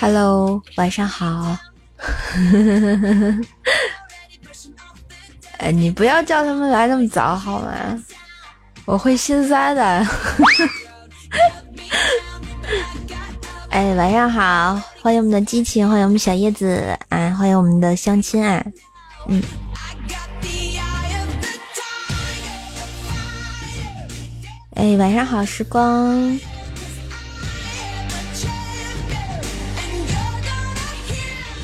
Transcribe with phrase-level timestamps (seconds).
[0.00, 1.56] Hello，晚上好。
[5.58, 7.72] 哎，你不要叫他们来那么早好吗？
[8.86, 9.82] 我会心塞的。
[13.70, 18.60] 哎，晚上好，欢迎我们的激情，欢迎我们小叶子啊，欢迎我们的相亲啊，
[19.28, 19.40] 嗯。
[24.82, 26.36] 哎，晚上好，时光。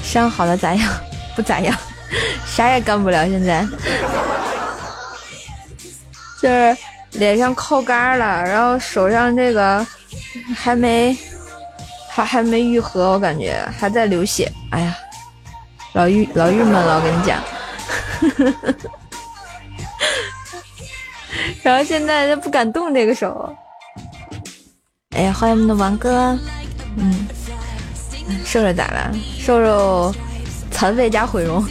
[0.04, 0.88] 伤好了咋样？
[1.34, 1.76] 不咋样，
[2.46, 3.28] 啥也干不了。
[3.28, 3.66] 现在
[6.40, 6.76] 就是
[7.14, 9.84] 脸上扣杆了，然后手上这个
[10.54, 11.18] 还没
[12.08, 14.48] 还还没愈合，我感觉还在流血。
[14.70, 14.96] 哎呀，
[15.94, 17.42] 老郁老郁闷了，我跟你讲。
[21.68, 23.54] 然后现在就不敢动这个手。
[25.14, 26.34] 哎呀，欢迎我们的王哥，
[26.96, 27.28] 嗯。
[28.42, 29.12] 瘦瘦咋了？
[29.38, 30.14] 瘦瘦
[30.70, 31.62] 残废加毁容，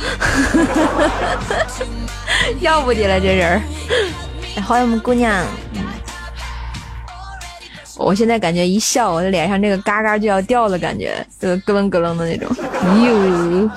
[2.62, 4.62] 要不你了这人儿。
[4.62, 5.44] 欢迎我们姑娘。
[7.98, 12.48] 我现在感觉一笑，我的脸上这个嘎嘎就要掉了，感觉这个咯楞咯楞的那种。
[13.03, 13.72] 哟，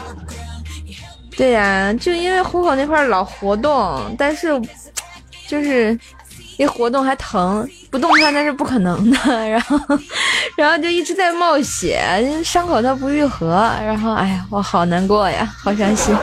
[1.35, 4.61] 对呀，就因为虎口那块老活动，但是
[5.51, 5.99] 就是。
[6.57, 9.19] 一活动还疼，不动弹那是不可能的。
[9.49, 9.81] 然后，
[10.55, 11.99] 然后就一直在冒血，
[12.45, 13.49] 伤口它不愈合。
[13.83, 16.15] 然后，哎呀，我好难过呀，好伤心。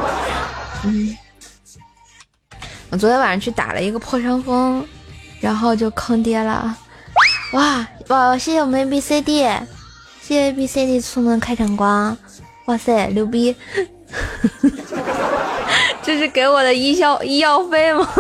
[0.84, 1.18] 嗯，
[2.92, 4.86] 我昨天晚上去打了一个破伤风，
[5.42, 6.78] 然后就坑爹了。
[7.54, 8.38] 哇哇！
[8.38, 9.42] 谢谢我们 A B C D，
[10.22, 12.16] 谢谢 A B C D 送的开场光。
[12.66, 13.56] 哇塞，牛逼！
[16.02, 18.08] 这是给我的医药医药费吗？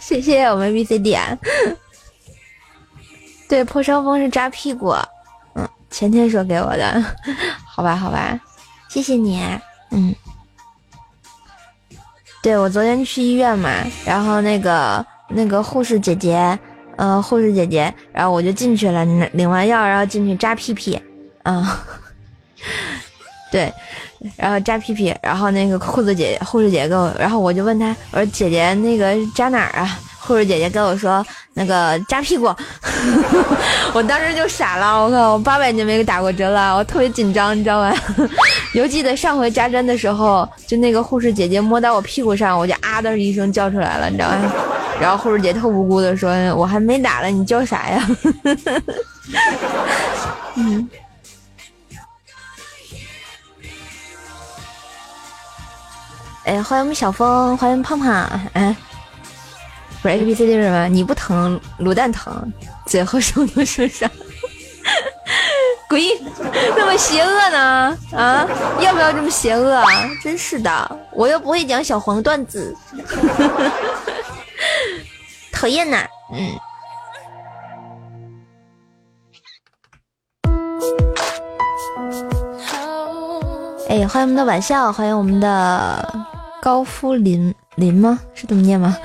[0.00, 1.16] 谢谢我们 B C D。
[3.48, 4.94] 对，破伤风是扎屁股。
[5.54, 7.02] 嗯，前天说给我的，
[7.66, 8.38] 好吧，好吧，
[8.88, 9.42] 谢谢你。
[9.90, 10.14] 嗯，
[12.42, 13.70] 对我昨天去医院嘛，
[14.04, 16.58] 然后那个那个护士姐姐，
[16.96, 21.00] 呃，护士姐姐，然后我就进去了，领完药，然后进去扎屁屁。
[21.44, 21.66] 嗯。
[23.50, 23.72] 对，
[24.36, 29.98] 然后扎屁屁，然后那个护士姐姐，护士姐姐跟我，然后我就问她，我说姐姐那个扎哪儿啊？
[30.20, 32.44] 护士姐姐跟我说那个扎屁股，
[33.92, 37.92] 我当时就傻了，我靠，我八百年没给打过针了，我特别紧张，你知道吗？
[38.74, 44.52] 犹记得上回扎针的时候，就那个护士姐姐摸到我屁股上，我就啊的一声叫出来了，你知道吗？
[45.00, 48.08] 然后护士姐特无辜的说，我还没打了，你叫啥呀？
[50.54, 50.88] 嗯。
[56.44, 58.28] 哎，欢迎我们小峰，欢迎胖胖。
[58.54, 58.74] 哎，
[60.02, 60.88] 不是 A B C D 是什么？
[60.88, 62.52] 你不疼，卤蛋疼，
[62.86, 64.10] 嘴和手都受伤。
[65.88, 66.18] 鬼，
[66.76, 67.98] 那么邪恶呢？
[68.16, 68.46] 啊，
[68.80, 69.84] 要不要这么邪恶啊？
[70.22, 72.74] 真是的，我又不会讲小黄段子。
[75.52, 76.58] 讨厌呐，嗯。
[83.88, 86.19] 哎，欢迎我们的晚笑，欢迎我们的。
[86.60, 88.18] 高夫林林吗？
[88.34, 88.96] 是这么念吗？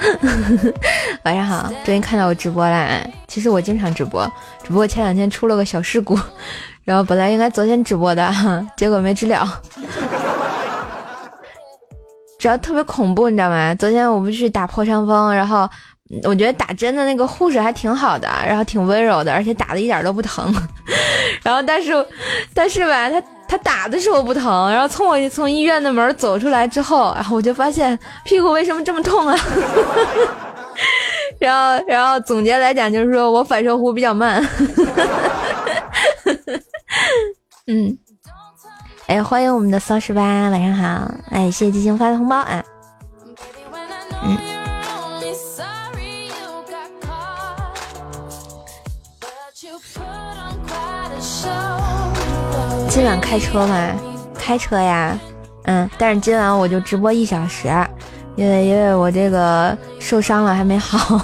[1.23, 3.07] 晚上好，终于看到我直播了。
[3.27, 4.29] 其实我经常直播，
[4.63, 6.19] 只不过前两天出了个小事故，
[6.83, 8.31] 然后本来应该昨天直播的，
[8.75, 9.61] 结果没治了。
[12.37, 13.73] 主要特别恐怖，你知道吗？
[13.75, 15.67] 昨天我不去打破伤风，然后
[16.23, 20.53] 我觉得打针的那个护士还挺好的，然后挺温柔的，而且打的一点都不疼。
[21.41, 22.05] 然后但是
[22.53, 23.21] 但是吧，他。
[23.47, 29.37] 他打的时候不疼，然后从我从医院的门走出来之后，然后我就发现屁股为什么这么痛啊？
[31.39, 34.43] 然后，然后总结来讲就是说我反射弧比较慢。
[37.67, 37.97] 嗯，
[39.07, 42.63] 哎，欢迎我们的骚十八，晚上好，哎，谢谢激情发的红包啊。
[44.23, 44.54] 嗯。
[52.95, 53.91] 今晚开车吗？
[54.39, 55.19] 开车呀，
[55.63, 57.67] 嗯，但是今晚我就直播一小时，
[58.37, 61.17] 因为因为我这个受伤了还没好。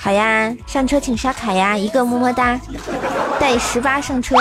[0.00, 2.60] 好呀，上车请刷卡呀，一个么么哒，
[3.38, 4.34] 带十八上车。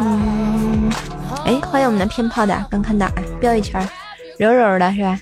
[0.00, 0.90] 嗯，
[1.44, 3.88] 哎，欢迎我们的偏炮的，刚看到啊，飙一圈，
[4.36, 5.16] 柔柔的是吧？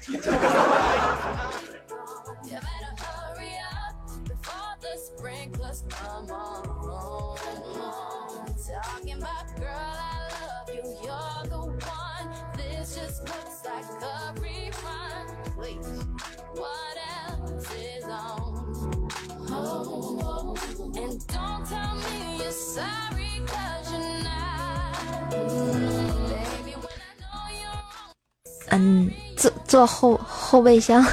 [28.73, 31.05] 嗯，坐坐后后备箱，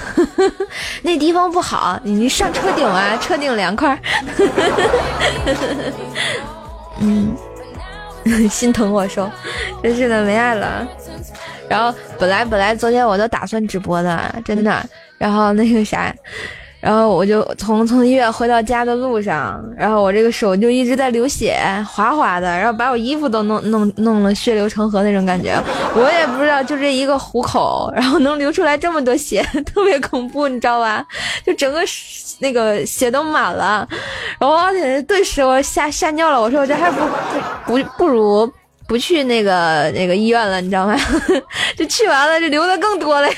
[1.01, 3.99] 那地方不好，你上车顶啊，车顶凉快。
[7.01, 7.35] 嗯，
[8.47, 9.31] 心疼我说，
[9.81, 10.87] 真是的，没爱了。
[11.67, 14.87] 然后本来本来昨天我都打算直播的，真的。
[15.17, 16.13] 然后那个啥。
[16.79, 21.57] 然后我就从从医院回到家的路上，然后我这个手就一直在流血，
[21.87, 25.59] 哗哗的，然后把我衣服都弄弄弄了血流成河那种感觉。
[25.95, 31.03] 我也不知道，就这一个虎口，然后能流出来这么多血，特别恐怖，你知道吧？
[31.45, 31.81] 就整个
[32.39, 33.87] 那个血都满了，
[34.39, 36.39] 然后而且顿时我吓吓尿了。
[36.39, 36.99] 我说我这还不
[37.65, 38.49] 不不不如
[38.87, 40.95] 不去那个那个医院了，你知道吗？
[41.75, 43.35] 就去完了，就流的更多了呀。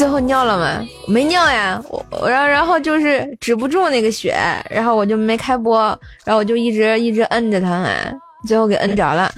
[0.00, 0.82] 最后尿了吗？
[1.06, 4.34] 没尿呀，我然后然后就是止不住那个血，
[4.70, 5.78] 然后我就没开播，
[6.24, 8.18] 然后我就一直一直摁着他们，
[8.48, 9.30] 最后给摁着了。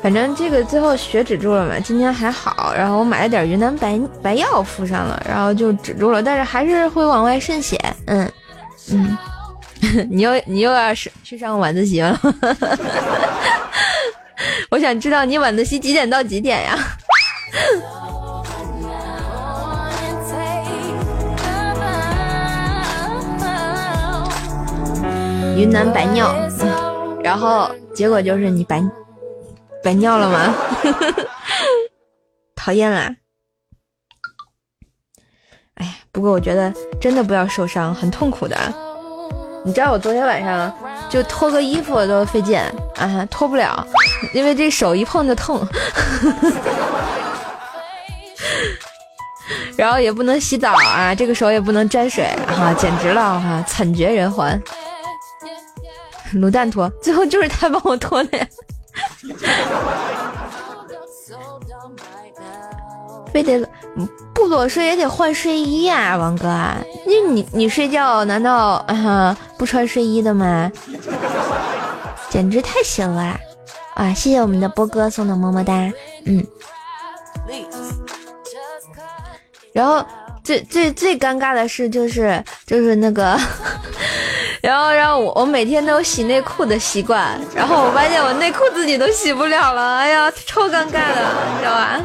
[0.00, 8.30] 反正这个最后血止住了嘛，今天还好，然后我买了点云南白白药敷上了，然后就止住了，但是还是会往外渗血，嗯。
[8.92, 9.16] 嗯，
[10.10, 12.18] 你又你又要是去上晚自习了？
[14.70, 16.78] 我想知道你晚自习几点到几点呀？
[25.56, 26.34] 云南白尿，
[27.22, 28.82] 然后结果就是你白
[29.82, 30.54] 白尿了吗？
[32.56, 33.14] 讨厌啦！
[36.14, 38.56] 不过我觉得真的不要受伤，很痛苦的。
[39.64, 40.72] 你知道我昨天晚上
[41.08, 42.56] 就脱个衣服都费劲
[42.94, 43.84] 啊，脱不了，
[44.32, 45.66] 因为这手一碰就痛。
[49.76, 54.62] 然后也不能洗澡啊，这个手也不能沾水啊，简直了哈，惨绝人寰。
[56.36, 58.46] 卤蛋脱，最后就是他帮我脱的呀。
[63.34, 63.68] 非得
[64.32, 66.46] 不裸睡也得换睡衣呀，王哥，
[67.04, 70.70] 你你你睡觉难道啊不穿睡衣的吗？
[72.30, 73.36] 简直太行了
[73.94, 74.14] 啊！
[74.14, 75.72] 谢谢我们的波哥送的么么哒，
[76.26, 76.46] 嗯。
[79.72, 80.04] 然后
[80.44, 83.36] 最最最尴尬的事就是就是那个，
[84.62, 92.00] 然后然后我我每天都有洗内裤的习惯，然后我发现我内裤自己都洗不了了，哎呀，超尴尬的，你知道吧？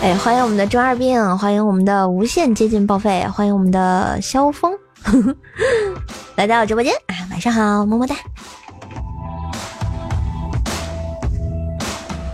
[0.00, 4.72] 哎，欢迎我们的中二病，欢迎我们的无限接近报废，欢迎我们的萧峰
[6.36, 7.12] 来到直播间啊！
[7.32, 8.16] 晚上好，么么哒！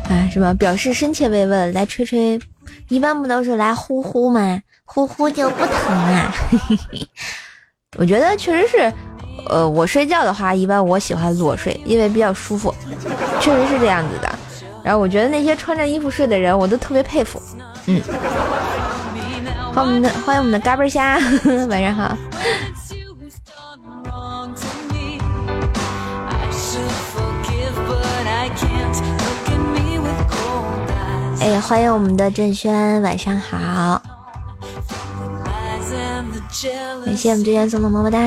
[0.09, 1.73] 哎，什么表示深切慰问？
[1.73, 2.39] 来吹吹，
[2.89, 4.63] 一般不都是来呼呼吗？
[4.85, 6.33] 呼呼就不疼啊！
[7.99, 8.93] 我觉得确实是。
[9.47, 12.75] 呃，我睡觉的话，一般我喜欢裸睡，因为比较舒服，
[13.41, 14.39] 确实是这样子的。
[14.83, 17.43] 然后我觉得那些穿着衣服睡的人，我都特别佩服。
[17.87, 18.01] 嗯，
[19.75, 21.19] 欢迎我们的欢迎我们的嘎嘣虾，
[21.69, 22.17] 晚上好。
[31.41, 34.01] 哎，欢迎我们的郑轩，晚上好。
[37.05, 38.19] 感谢我们之前送的么么哒。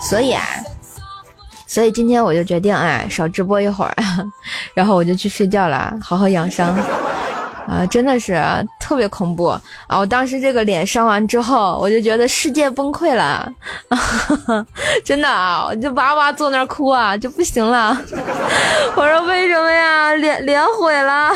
[0.00, 0.44] 所以啊，
[1.66, 3.96] 所以今天我就决定啊，少直播一会儿，
[4.74, 6.76] 然后我就去睡觉了，好好养伤。
[7.68, 7.86] 啊！
[7.86, 8.42] 真的是
[8.80, 9.46] 特别恐怖
[9.86, 9.98] 啊！
[9.98, 13.50] 我当时这个脸伤完之后，我就觉得世界崩溃了，
[15.04, 17.96] 真的啊，我就哇哇坐那哭啊，就不行了。
[18.96, 20.14] 我说为什么呀？
[20.14, 21.30] 脸脸毁了，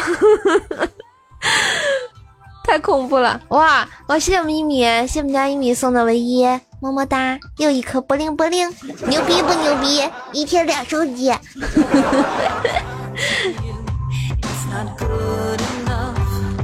[2.64, 3.40] 太恐怖了！
[3.48, 6.46] 哇，我谢谢我们一米，谢谢我们家一米送的唯一。
[6.78, 8.68] 么么哒，又一颗波灵波灵，
[9.06, 10.02] 牛逼不牛逼？
[10.32, 11.32] 一天俩手机。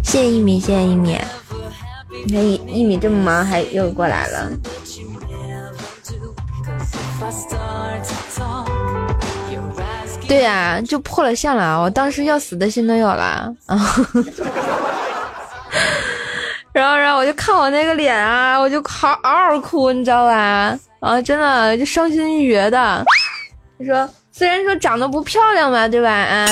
[0.02, 1.18] 谢谢一米，谢谢一米。
[2.26, 4.50] 你看一一米这么忙，还又过来了。
[10.28, 13.76] 对呀，就破了相了，我当时要死的心都有了啊！
[16.73, 20.78] 然后，然后我就看我那个脸啊，我就嗷嗷嗷哭，你知道吧？
[21.00, 23.04] 啊，真的就伤心欲绝的。
[23.76, 26.11] 你说，虽然说长得不漂亮吧，对吧？
[26.11, 26.47] 啊，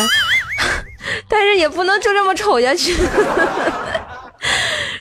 [1.29, 2.95] 但是也不能就这么丑下去。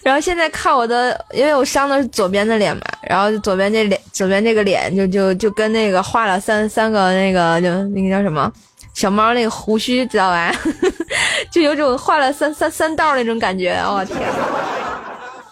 [0.03, 8.51] 然后现在看我的，因为我伤的是左边的脸嘛，然后左边这脸，左边这个脸就就就跟那个画了三三个那个就那个叫什么
[8.93, 10.53] 小猫那个胡须，知道吧？
[11.51, 13.81] 就有种画了三三三道那种感觉。
[13.87, 14.17] 我天，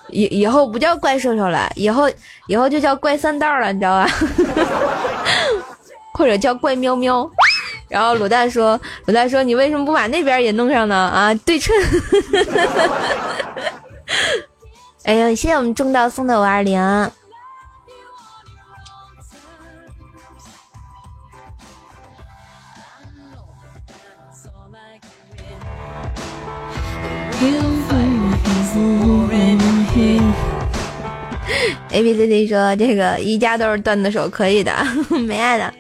[0.09, 2.09] 以以后不叫怪兽兽了，以后
[2.47, 4.09] 以后就叫怪三道了，你知道吧？
[6.13, 7.29] 或者叫怪喵喵。
[7.89, 8.77] 然后卤蛋说
[9.08, 10.96] ：“卤蛋说，你为什么不把那边也弄上呢？
[10.96, 11.74] 啊，对称。
[15.06, 16.77] 哎呀，谢谢我们中道送的五二零。
[31.89, 34.74] A B C D 说这个一家都是段子手，可以的，
[35.25, 35.74] 没爱的。”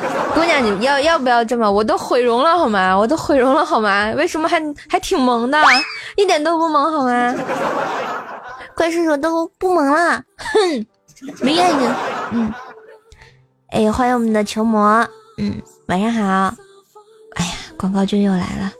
[0.34, 1.70] 姑娘，你要要不要这么？
[1.70, 2.96] 我都毁容了好吗？
[2.96, 4.12] 我都毁容了好吗？
[4.16, 5.58] 为什么还还挺萌的？
[6.16, 7.34] 一点都不萌好吗？
[8.74, 10.86] 怪叔叔都不萌了，哼，
[11.42, 11.94] 没眼睛。
[12.32, 12.52] 嗯，
[13.70, 15.06] 哎，欢迎我们的球魔。
[15.36, 16.54] 嗯，晚上好。
[17.36, 18.72] 哎呀，广告君又来了。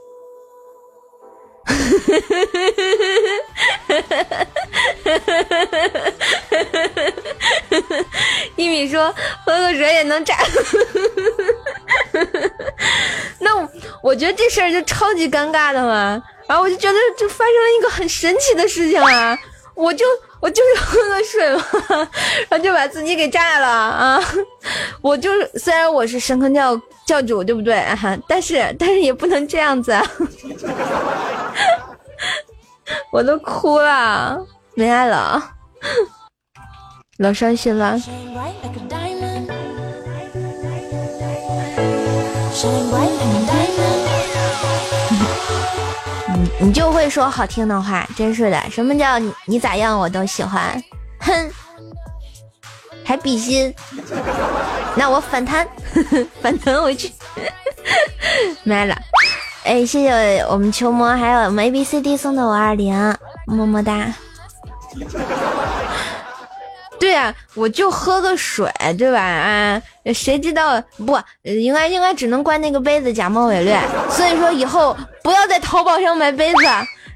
[8.61, 9.13] 一米说
[9.47, 10.37] 喝个水也能炸，
[13.41, 13.51] 那
[14.03, 16.23] 我觉得这事儿就超级尴尬的嘛。
[16.47, 19.39] 然后我就觉得就发生了一个很神奇的事情啊，
[19.75, 20.05] 我就。
[20.41, 21.63] 我就是喝个水嘛，
[22.49, 24.19] 然后就把自己给炸了啊！
[25.03, 26.75] 我就虽然我是神坑教
[27.07, 27.85] 教主，对不对？
[28.27, 30.03] 但是但是也不能这样子，啊！
[33.13, 35.43] 我都哭了，没爱了，
[37.21, 38.01] 老伤心了。
[46.33, 48.59] 你 你就会说好听的话，真是的。
[48.71, 50.83] 什么叫你你咋样我都喜欢？
[51.21, 51.51] 哼，
[53.05, 53.75] 还比心？
[54.97, 55.69] 那我反弹，
[56.41, 57.13] 反弹回去。
[58.63, 58.97] 没了。
[59.65, 62.95] 哎，谢谢我们球魔，还有我们 A B C D 送的五二零，
[63.47, 64.15] 么么哒。
[67.01, 69.19] 对呀，我就喝个水，对吧？
[69.19, 69.83] 啊，
[70.15, 71.19] 谁知道不？
[71.43, 73.81] 应该应该只能怪那个杯子假冒伪劣。
[74.11, 76.63] 所以说以后不要在淘宝上买杯子，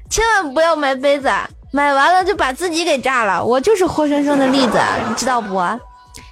[0.09, 1.31] 千万不要买杯子，
[1.71, 3.45] 买完了就把自己给炸了。
[3.45, 5.57] 我就是活生生的例子，你知道不？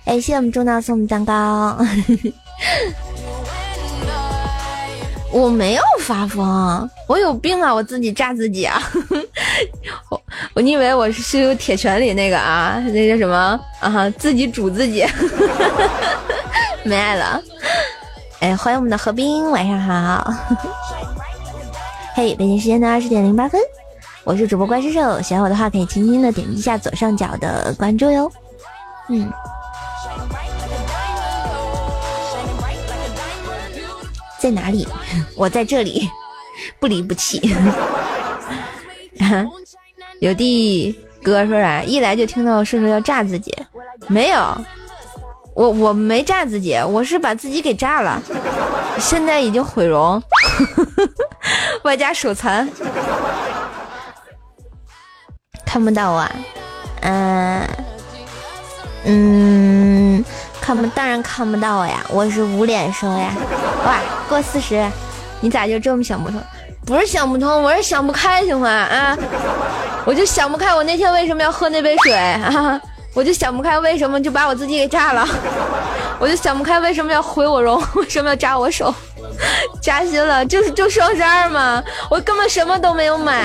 [0.06, 1.78] 哎，谢谢我们中道送的蛋糕。
[5.34, 7.74] 我没有发疯，我有病啊！
[7.74, 8.80] 我自己炸自己啊！
[10.10, 10.22] 我
[10.54, 12.80] 我你以为我是《铁拳》里那个啊？
[12.94, 14.08] 那叫什么啊？
[14.12, 15.04] 自己煮自己，
[16.86, 17.42] 没爱了。
[18.42, 20.32] 哎，欢迎我们的何冰，晚上好。
[22.14, 23.60] 嘿，北京时间的二十点零八分，
[24.24, 28.32] 我是主播怪兽兽，喜欢我的话可以轻轻的点击一下左上角的关注哟。
[29.10, 29.28] 嗯。
[34.44, 34.86] 在哪里？
[35.38, 36.10] 我在这里，
[36.82, 37.40] 不离不弃。
[40.20, 41.82] 有弟哥说啥？
[41.82, 43.56] 一来就听到顺顺要炸自己，
[44.10, 44.58] 没有，
[45.56, 48.22] 我我没炸自己，我是把自己给炸了，
[49.00, 50.22] 现在已经毁容，
[51.86, 52.70] 外加手残，
[55.66, 56.30] 看不到啊，
[57.02, 57.66] 嗯
[59.06, 59.73] 嗯。
[60.64, 62.00] 看不，当然看不到呀！
[62.08, 63.32] 我是无脸生呀！
[63.86, 63.98] 哇，
[64.30, 64.90] 过四十，
[65.42, 66.42] 你咋就这么想不通？
[66.86, 68.70] 不是想不通，我是想不开，行吗？
[68.70, 69.18] 啊，
[70.06, 72.80] 我就想不开，我那天为什么要喝那杯水啊？
[73.14, 75.28] 我就想不开，为什么就把我自己给炸了？
[76.18, 77.84] 我就想不开，为什么要毁我容？
[77.96, 78.96] 为什么要扎我手？
[79.82, 83.44] 扎心了，就是就双十二嘛，我根本什么都没有买，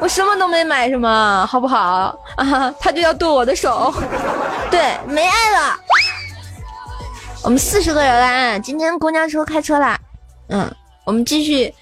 [0.00, 2.74] 我什么都没买，什么好不好啊？
[2.80, 3.92] 他就要剁我的手，
[4.70, 5.78] 对，没爱了。
[7.44, 9.98] 我们四十个人啦，今天公交车开车啦，
[10.48, 10.72] 嗯，
[11.04, 11.74] 我们继续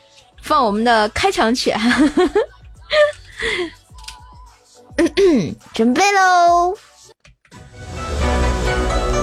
[0.42, 1.70] 放我们的开场曲，
[5.74, 6.74] 准备喽！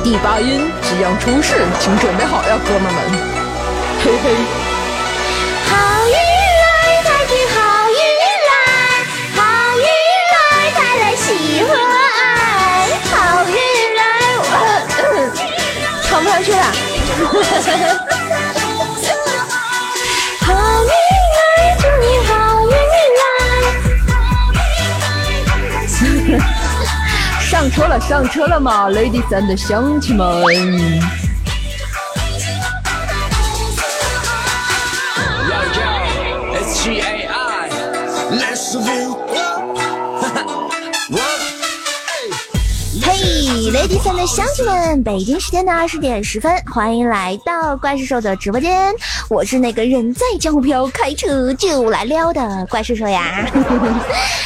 [0.04, 3.04] 第八音即将出世，请准备好呀，哥们们！
[4.04, 4.36] 嘿嘿，
[5.66, 5.76] 好
[6.08, 6.14] 运
[16.48, 16.64] 去了。
[20.40, 20.90] 好运
[21.36, 21.44] 来，
[21.78, 22.32] 祝你好
[22.70, 22.72] 运
[23.20, 23.22] 来。
[27.44, 30.26] 上车了，上车了吗，Lady 三的乡亲们。
[43.68, 48.94] Ladies and 乡亲们，北京时间的二十点十分，欢迎来到怪兽兽的直播间。
[49.30, 53.46] 我是那个人在江湖飘，开车就来撩的怪兽兽呀。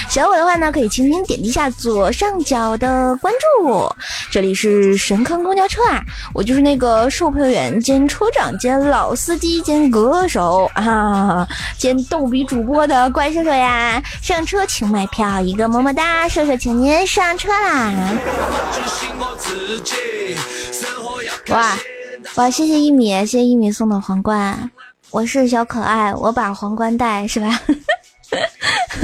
[0.09, 3.87] 喜欢我的话呢，可以轻轻点击一下左上角的关注。
[4.31, 11.47] 这里是神坑公交车啊，我就是那个售票员兼车长兼老司机兼歌手啊
[11.77, 14.01] 兼逗比主播的怪兽兽呀。
[14.19, 17.93] 上车请买票，一个么么哒，兽兽请您上车啦。
[21.49, 21.77] 哇
[22.35, 22.49] 哇！
[22.49, 24.69] 谢谢一米，谢谢一米送的皇冠。
[25.09, 27.59] 我是小可爱，我把皇冠戴是吧？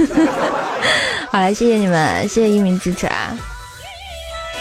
[1.30, 3.38] 好了，谢谢你们，谢谢一米支持啊。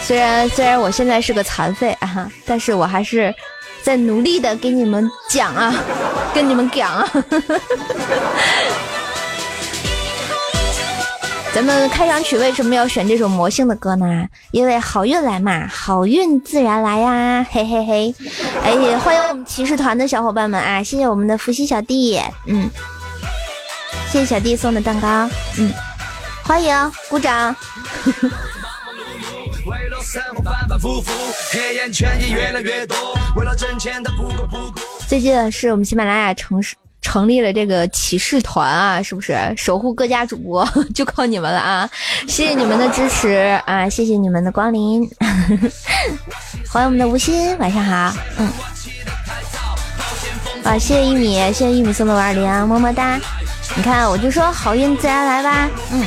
[0.03, 3.33] 虽然虽然我现在是个残废啊，但是我还是
[3.83, 5.75] 在努力的给你们讲啊，
[6.35, 7.09] 跟你们讲啊。
[11.57, 14.29] 咱们开场曲为什么要选这首魔性的歌呢？
[14.51, 18.15] 因为好运来嘛，好运自然来呀，嘿嘿嘿！
[18.63, 20.83] 哎，欢迎我们骑士团的小伙伴们啊！
[20.83, 22.69] 谢谢我们的伏羲小弟，嗯，
[24.13, 25.26] 谢谢小弟送的蛋糕，
[25.57, 25.73] 嗯，
[26.45, 27.57] 欢迎，鼓掌。
[35.09, 36.76] 最近是我们喜马拉雅城市。
[37.06, 41.88] 成立了这个骑士团啊，是不是守护各家主播 就靠你们了啊？
[42.26, 43.88] 谢谢你们的支持啊！
[43.88, 45.08] 谢谢你们的光临，
[46.69, 48.50] 欢迎我们的吴昕，晚上好，嗯，
[50.64, 53.21] 啊，谢谢一米，谢谢一米送的五二零，么么哒！
[53.76, 56.02] 你看，我就说好运自然来吧，嗯，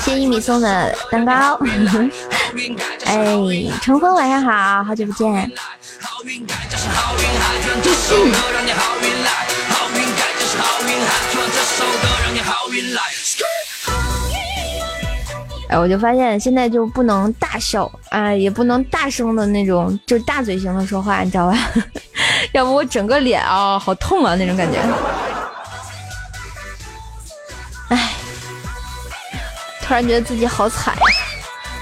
[0.00, 1.60] 谢谢一米送的蛋糕，
[3.04, 3.26] 哎，
[3.82, 5.52] 成风晚上好，好久不见。
[6.02, 7.30] 好运来，就是好运来。
[7.62, 9.30] 祝这首歌让你好运来，
[9.70, 10.22] 好运来。
[11.30, 13.00] 希望这首歌让你好运来
[15.68, 21.56] 哎，我就发现现在就不能大笑啊，也不能大声的那种，就大嘴型的说话，你知道吧？
[22.52, 24.78] 要不我整个脸啊，好痛啊，那种感觉。
[27.88, 28.10] 哎，
[29.80, 30.94] 突然觉得自己好惨。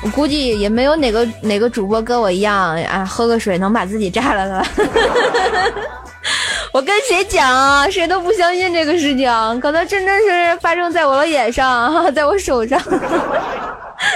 [0.03, 4.67] 我估计也没有哪个哪个主播跟我一样啊，喝个水能把自己炸了的。
[6.73, 7.91] 我跟谁讲啊？
[7.91, 12.81] 谁都不相信这个事情，可能真的是发生在我的脸上， 在我手上，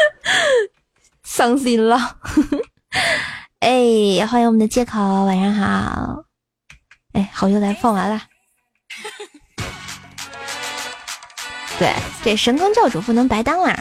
[1.24, 2.16] 伤心了。
[3.60, 6.24] 哎，欢迎我们的借口，晚上好。
[7.12, 8.22] 哎，好运来放完了。
[11.76, 11.92] 对，
[12.22, 13.76] 这神坑教主不能白当啦。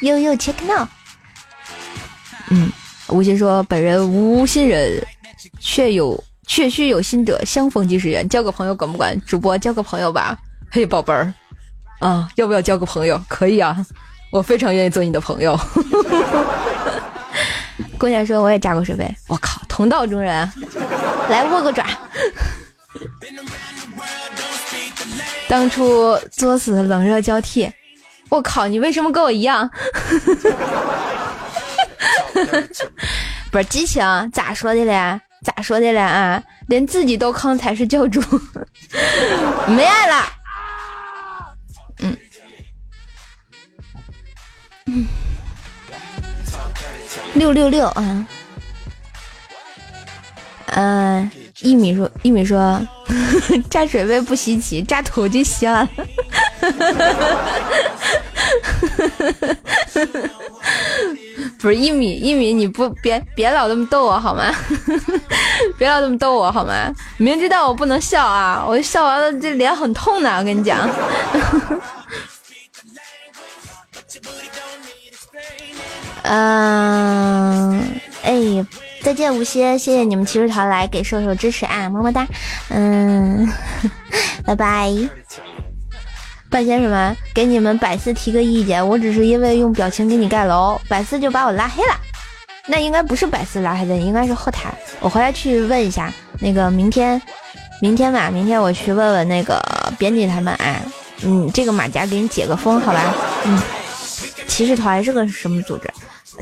[0.00, 0.86] 悠悠 check now。
[2.50, 2.70] 嗯，
[3.08, 5.02] 吴昕说：“本人无心人，
[5.58, 8.28] 却有却须有心者，相逢即是缘。
[8.28, 9.18] 交个朋友管不管？
[9.22, 10.36] 主播交个朋友吧。
[10.70, 11.32] 嘿，宝贝儿，
[12.00, 13.20] 啊，要不要交个朋友？
[13.28, 13.84] 可以啊，
[14.30, 15.58] 我非常愿意做你的朋友。
[17.98, 20.50] 姑娘说：“我也扎过水杯。”我靠，同道中人，
[21.30, 21.86] 来握个爪。
[25.48, 27.70] 当初作死冷热交替，
[28.30, 29.70] 我靠，你为什么跟我一样？
[33.50, 35.20] 不是激情，咋说的嘞？
[35.42, 35.98] 咋说的嘞？
[35.98, 38.20] 啊，连自己都坑才是教主，
[39.68, 40.26] 没爱了。
[42.00, 42.16] 嗯
[44.86, 45.06] 嗯，
[47.34, 48.26] 六六六啊，
[50.66, 52.80] 嗯，一米说，一米说，
[53.70, 55.88] 炸水杯不稀奇，炸土就稀罕。
[61.58, 64.52] 不是一米一米，你不别别老这么逗我好吗？
[65.78, 66.92] 别老这么逗我好吗？
[67.16, 70.86] 明知道我不能笑啊，我笑完了这脸很痛的，我跟你讲。
[76.22, 78.32] 嗯，哎，
[79.04, 82.26] 再见无歇，谢谢你们骑士团来给瘦瘦支持啊，么么哒。
[82.70, 83.46] 嗯，
[84.46, 84.90] 拜拜。
[86.48, 87.14] 半仙什么？
[87.34, 91.94] 给你们百思提个意见，我只是因为用表情给你盖楼，百思就把我拉黑了。
[92.66, 94.72] 那应该不是百思拉黑的，应该是后台。
[95.00, 96.10] 我回来去问一下。
[96.38, 97.20] 那个明天，
[97.82, 99.62] 明天吧，明天我去问问那个
[99.98, 100.54] 编辑他们。
[100.54, 100.80] 哎，
[101.24, 103.14] 嗯，这个马甲给你解个封，好吧？
[103.44, 103.60] 嗯，
[104.48, 105.92] 骑士团是个什么组织？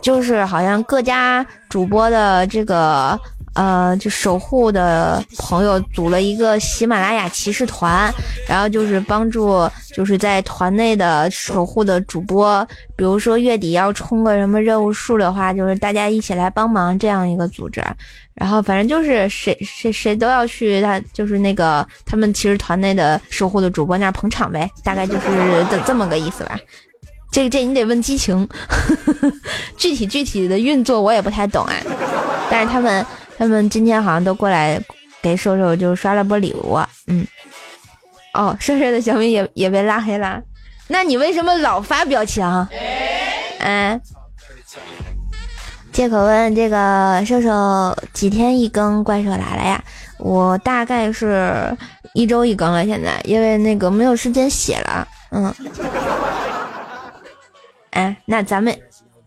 [0.01, 3.19] 就是好像各家主播的这个。
[3.55, 8.11] 呃，就守护的朋友组了一个喜马拉雅骑士团，
[8.49, 17.85] 然后就是帮助，就是在团内的守护的主播，比如说月底要冲个什么任务数的话，就是大家一起来帮忙这样一个组织。
[18.33, 26.59] 然后反正就是谁谁谁都要去他就是那个他们骑士团内的守护的主播那儿捧场呗，大概就是这这么个意思吧。
[27.33, 28.49] 这这你得问激情，
[29.77, 31.75] 具体具体的运作我也不太懂啊，
[32.49, 33.05] 但是他们。
[33.39, 34.81] 他们今天好像都过来
[35.21, 37.27] 给瘦瘦就刷了波礼物，嗯，
[38.35, 40.41] 哦，瘦瘦的小米也也被拉黑了，
[40.87, 42.45] 那你为什么老发表情？
[43.59, 44.01] 嗯，
[45.91, 49.83] 借口问这个瘦瘦几天一更怪兽来了呀？
[50.19, 51.77] 我大概是
[52.15, 55.53] 一周一更了，现在因为那个没有时间写了，嗯，
[57.93, 58.77] 哎，那咱们，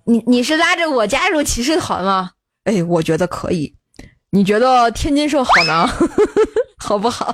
[0.06, 2.32] 你你是拉着我加入骑士团吗？
[2.65, 3.75] 哎，我觉得可以。
[4.32, 5.88] 你觉得天津社好呢，
[6.78, 7.34] 好不好？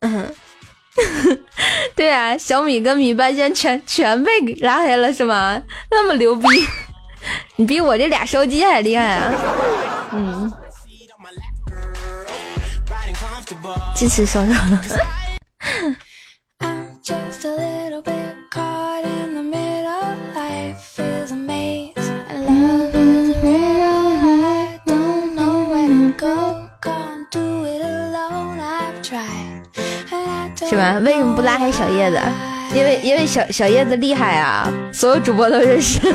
[0.00, 0.34] 嗯，
[1.94, 5.62] 对啊，小米跟米半仙全全被拉黑了是吗？
[5.90, 6.46] 那么牛逼，
[7.56, 9.32] 你比我这俩烧鸡还厉害啊！
[10.12, 10.50] 嗯，
[13.94, 14.24] 支持
[17.02, 17.50] 收收。
[30.64, 30.98] 是吧？
[31.04, 32.18] 为什么不拉黑小叶子？
[32.74, 36.00] 因为因为小小叶子厉害啊，所有主播都认识。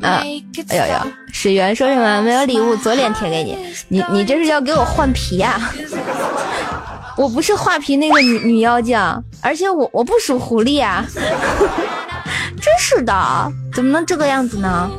[0.00, 0.22] 啊！
[0.68, 2.22] 哎呦呦，水源说什么？
[2.22, 3.58] 没有礼物，左脸贴给你。
[3.88, 5.58] 你你这是要给我换皮呀？
[7.16, 8.98] 我不是画皮那个女女妖精，
[9.40, 11.04] 而且我我不属狐狸啊！
[12.60, 14.90] 真是的，怎么能这个样子呢？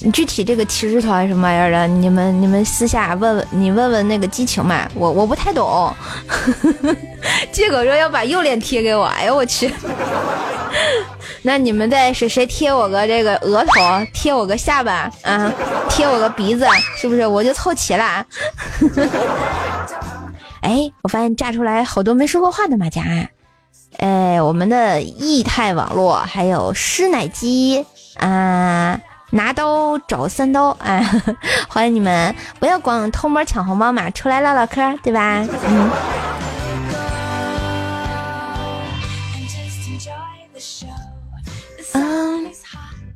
[0.00, 5.92] 你具体这个骑士团什么玩意儿的，你们你们私下问问，你问问那个激情嘛，我我不太懂。
[7.50, 9.72] 借口说要把右脸贴给我，哎呦我去！
[11.46, 13.72] 那你们再谁谁贴我个这个额头，
[14.12, 15.52] 贴我个下巴，啊，
[15.88, 16.66] 贴我个鼻子，
[16.98, 18.26] 是不是我就凑齐了？
[20.60, 23.04] 哎，我发现炸出来好多没说过话的马甲。
[23.98, 29.00] 哎，我们的易泰网络还有师奶机啊。
[29.30, 31.00] 拿刀找三刀，啊，
[31.68, 32.34] 欢迎你们！
[32.58, 35.46] 不要光偷摸抢红包嘛，出来唠唠嗑，对吧？
[35.68, 35.90] 嗯。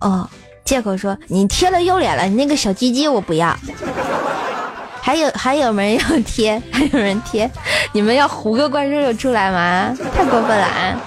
[0.01, 0.29] 哦，
[0.65, 3.57] 借口说你贴了右脸了，你那个小鸡鸡我不要。
[5.03, 6.63] 还有还有没人要贴？
[6.71, 7.51] 还有人贴？
[7.93, 9.97] 你们要胡个怪兽兽出来吗？
[10.15, 11.01] 太过分了啊！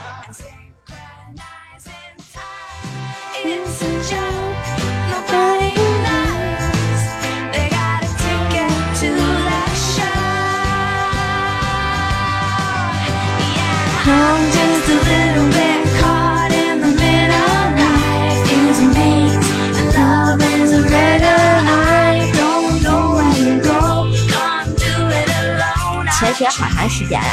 [26.34, 27.28] 好长时间了，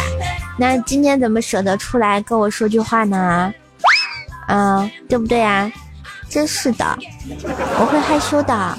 [0.59, 3.53] 那今天怎么舍得出来跟我说句话呢？
[4.49, 5.71] 嗯，对不对呀？
[6.29, 6.99] 真是的，
[7.81, 8.79] 我会害羞的。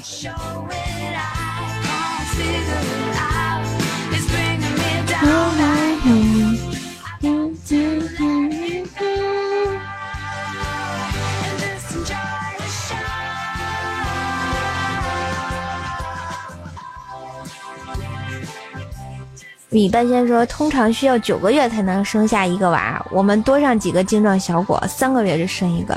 [19.72, 25.96] 米半仙说，通常需要九个月才能生下一个娃，我们多上几个精壮小伙，三个月就生一个。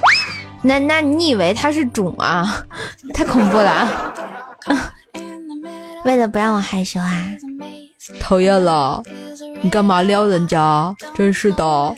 [0.62, 2.66] 那那你以为他是种啊？
[3.14, 4.14] 太恐怖了！
[6.06, 7.12] 为了不让我害羞啊，
[8.20, 9.04] 讨厌了！
[9.62, 10.96] 你干嘛撩人家？
[11.14, 11.64] 真是的！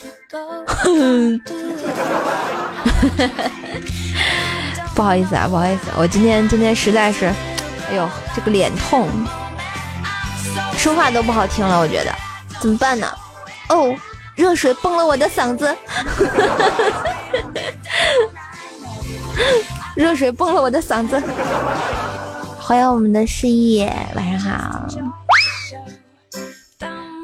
[4.95, 7.27] 不好意思啊，不好意思，我今天今天实在是，
[7.91, 9.07] 哎呦，这个脸痛。
[10.87, 12.15] 说话都不好听了，我觉得
[12.61, 13.05] 怎么办呢？
[13.67, 13.93] 哦，
[14.35, 15.75] 热水崩了我的嗓子，
[19.97, 21.21] 热水崩了我的嗓子。
[22.57, 24.87] 欢迎我们的失忆，晚上好。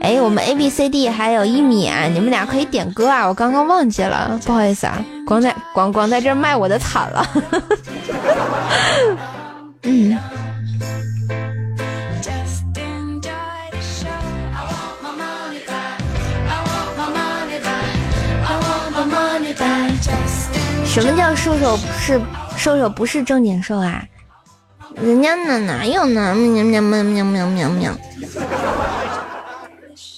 [0.02, 3.26] 哎，我们 A B C D 还有一米啊，你们俩可以点歌啊！
[3.26, 7.26] 我刚刚忘记了，不好意思啊，光在光光在这卖我的惨了。
[9.84, 10.19] 嗯。
[20.93, 22.21] 什么叫瘦瘦是
[22.56, 24.06] 瘦瘦不是正经瘦啊？
[24.95, 26.36] 人家哪哪有呢？
[26.36, 27.97] 喵喵喵喵喵喵喵！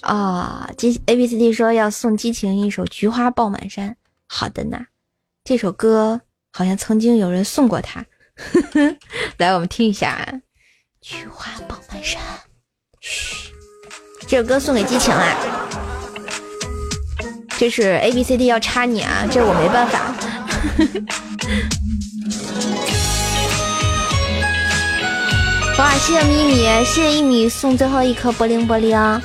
[0.01, 3.91] 啊，激 A B C D 说要送激情一首《菊花爆满山》。
[4.27, 4.87] 好的呢，
[5.45, 6.19] 这首歌
[6.51, 8.05] 好像曾经有人送过他。
[9.39, 10.27] 来，我们听一下
[10.99, 12.21] 《菊花爆满山》。
[12.99, 13.53] 嘘，
[14.27, 15.37] 这首歌送给激情啊！
[17.57, 20.13] 这是 A B C D 要插你啊，这我没办法。
[25.77, 29.21] 哇，谢谢咪咪，谢谢一米送最后一颗玻璃玻璃啊！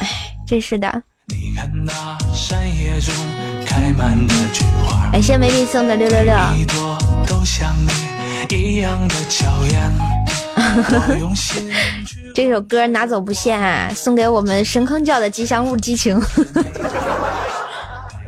[0.00, 0.08] 哎，
[0.46, 1.02] 真是的。
[5.10, 6.32] 感谢美丽送的六六六。
[12.34, 16.20] 这首歌拿走不限，送给我们神坑教的吉祥物激情。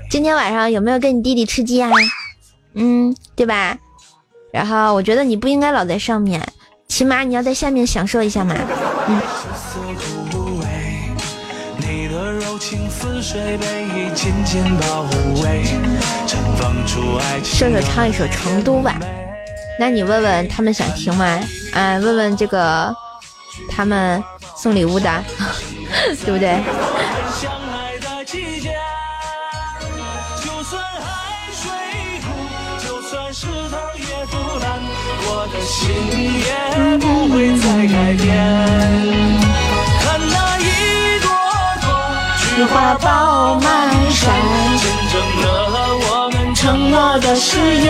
[0.09, 1.91] 今天晚上有没有跟你弟弟吃鸡啊？
[2.75, 3.77] 嗯，对吧？
[4.53, 6.41] 然后我觉得你不应该老在上面，
[6.89, 8.55] 起码你要在下面享受一下嘛。
[9.09, 9.21] 嗯。
[17.43, 18.99] 射手唱一首《成都》吧，
[19.79, 21.39] 那你问问他们想听吗？
[21.75, 22.95] 啊，问问这个
[23.69, 24.23] 他们
[24.57, 25.25] 送礼物的，
[26.25, 26.63] 对不对？
[35.67, 35.93] 心
[36.39, 38.27] 也不会再改变。
[40.01, 40.63] 看那一
[41.21, 41.29] 朵
[41.83, 41.87] 朵
[42.39, 43.65] 菊花爆满
[44.11, 44.33] 山，
[44.79, 45.15] 见证
[45.73, 47.87] 了我们承诺的誓言。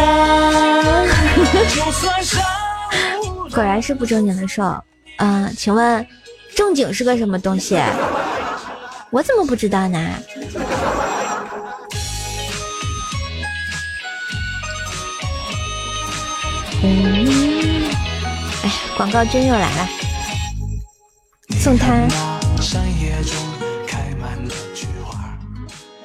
[3.52, 4.82] 果然是不正经的兽。
[5.18, 6.06] 嗯，请问
[6.54, 7.78] 正经是个什么东西？
[9.10, 9.98] 我怎么不知道呢？
[16.82, 17.15] 嗯。
[18.96, 19.88] 广告君又来了，
[21.60, 21.92] 送他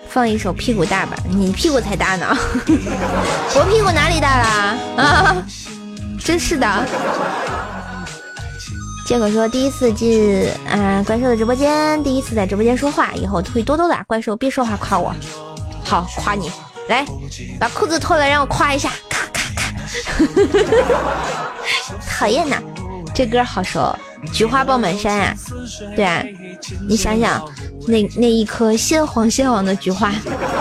[0.10, 2.28] 放一首屁股大吧，你屁股才大呢，
[3.56, 4.46] 我屁股哪里大了
[5.02, 5.46] 啊？
[6.24, 6.86] 真是的。
[9.08, 13.98] 结果说第一次进啊怪兽的直播间，第一次在直播间说话，以后会多多的。
[14.06, 15.16] 怪兽别说话夸我，
[15.86, 16.52] 好夸你，
[16.90, 17.06] 来
[17.58, 19.72] 把裤子脱了让我夸一下，咔咔咔。
[22.20, 22.62] 讨厌呐，
[23.14, 23.96] 这歌好熟，
[24.34, 25.36] 菊花爆满山啊！
[25.96, 26.24] 对啊，
[26.88, 27.44] 你想想，
[27.88, 30.12] 那那一颗鲜黄鲜黄的菊花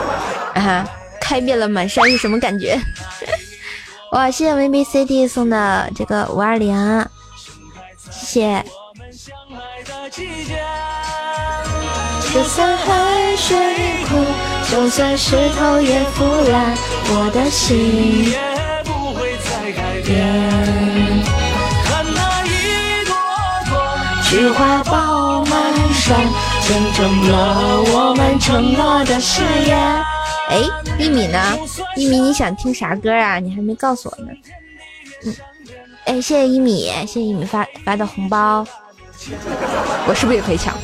[0.55, 0.89] 啊，
[1.21, 2.79] 开遍了满山是什么感觉？
[4.13, 7.07] 哇，谢谢 V B C D 送的这个五二零，
[8.11, 8.65] 谢谢。
[12.33, 13.57] 就算海水
[14.09, 14.25] 枯，
[14.71, 16.77] 就算石头也腐烂，
[17.09, 18.35] 我的心
[24.31, 25.61] 菊花爆满
[25.93, 26.17] 山，
[26.63, 29.77] 见证了我们承诺的誓言。
[30.49, 30.63] 哎，
[31.01, 31.59] 一米呢？
[31.97, 33.41] 一米，你想听啥歌啊？
[33.41, 34.31] 你还没告诉我呢。
[35.25, 35.35] 嗯，
[36.05, 38.65] 哎，谢谢一米，谢谢一米发发的红包。
[40.07, 40.77] 我是不是也可以抢？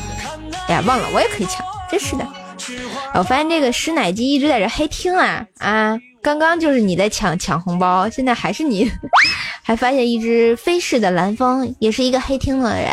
[0.67, 2.27] 哎呀，忘了，我也可以抢，真是的。
[3.13, 5.97] 我发现这个师奶机一直在这黑听啊啊！
[6.21, 8.91] 刚刚就是你在抢抢红包，现在还是你。
[9.67, 12.89] 还发现一只飞逝的蓝风，也是一个黑听的人，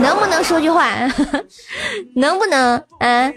[0.00, 0.94] 能不能说句话？
[2.14, 2.76] 能不能？
[3.00, 3.32] 啊？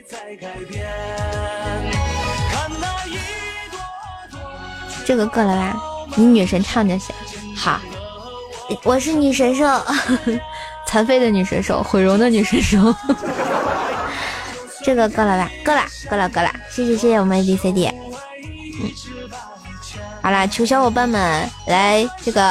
[5.03, 5.75] 这个够了吧？
[6.15, 7.15] 你女神唱就行。
[7.55, 7.81] 好，
[8.83, 9.65] 我是女神兽，
[10.85, 12.77] 残废的女神兽，毁容的女神兽。
[14.85, 15.49] 这个够了吧？
[15.65, 16.51] 够了，够了，够了。
[16.69, 17.87] 谢谢，谢谢我们 A B C D。
[17.87, 19.16] 嗯。
[20.27, 22.41] 好啦，求小伙伴们来这个，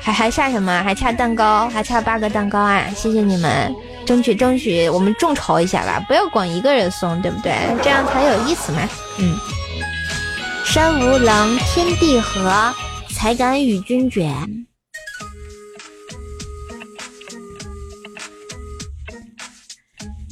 [0.00, 0.82] 还还差什么？
[0.82, 2.86] 还差蛋糕，还差八个蛋糕啊！
[2.96, 3.70] 谢谢你们，
[4.06, 7.52] 争取争取，我们众筹一下吧，不要光一个人送，对不对？
[7.82, 8.88] 这样才有意思嘛。
[9.18, 9.36] 嗯。
[10.64, 12.74] 山无棱，天地合，
[13.10, 14.32] 才敢与君绝。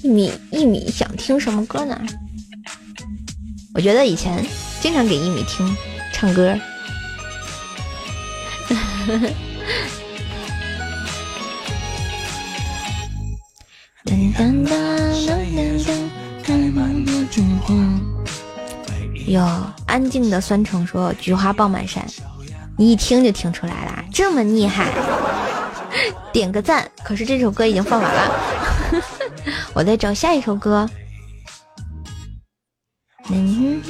[0.02, 2.00] 一米一米想听什么歌呢？
[3.74, 4.42] 我觉得以前
[4.80, 5.76] 经常给一米听。
[6.22, 6.54] 唱歌，
[19.26, 22.06] 哟，安静的酸橙说：“菊花爆满山，
[22.78, 24.92] 你一听就听出来了，这么厉害，
[26.32, 28.32] 点个赞。”可是这首歌已经放完了，
[29.74, 30.88] 我在找下一首歌。
[33.28, 33.82] 嗯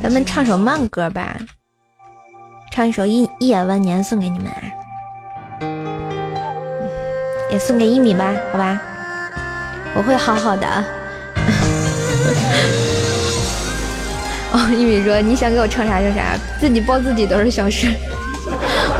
[0.00, 1.36] 咱们唱首慢歌吧，
[2.70, 4.48] 唱一首《一一眼万年》送给你们，
[7.50, 8.80] 也送给一米吧，好吧，
[9.96, 10.66] 我会好好的。
[14.52, 17.88] 哦，一米说你想给我唱啥就啥，自己抱自己都是小事。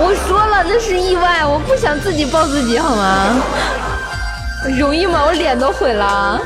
[0.03, 3.43] 我说了那是意外，我不想自己抱自己好吗？
[4.79, 5.25] 容易吗？
[5.27, 6.41] 我脸都毁了。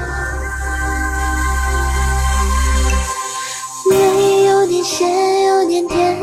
[3.90, 6.16] 泪有点咸，有点甜，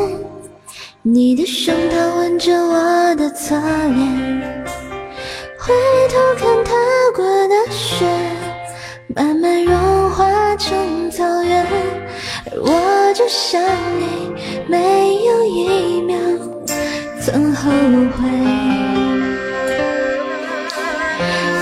[1.01, 4.65] 你的胸膛吻着我的侧脸，
[5.57, 5.73] 回
[6.09, 6.71] 头看踏
[7.15, 8.05] 过的雪，
[9.15, 11.65] 慢慢融化成草原，
[12.51, 13.61] 而我就像
[13.99, 14.33] 你，
[14.67, 16.17] 没有一秒
[17.31, 18.27] 曾后悔。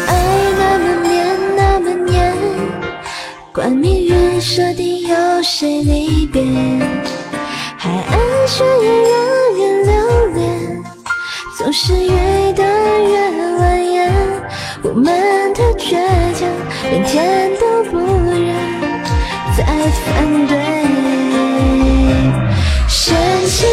[0.07, 0.11] 爱
[0.57, 2.33] 那么绵，那么黏，
[3.53, 6.41] 管命运设定有谁离别，
[7.77, 9.13] 海岸线也让
[9.59, 9.93] 人留
[10.33, 10.83] 恋，
[11.55, 12.65] 总是越等
[13.07, 13.29] 越
[13.59, 13.61] 蜿
[13.93, 14.09] 蜒，
[14.81, 15.93] 我们的倔
[16.33, 16.49] 强
[16.89, 18.55] 连天都不忍
[19.55, 20.57] 再反对，
[22.87, 23.13] 深
[23.45, 23.67] 情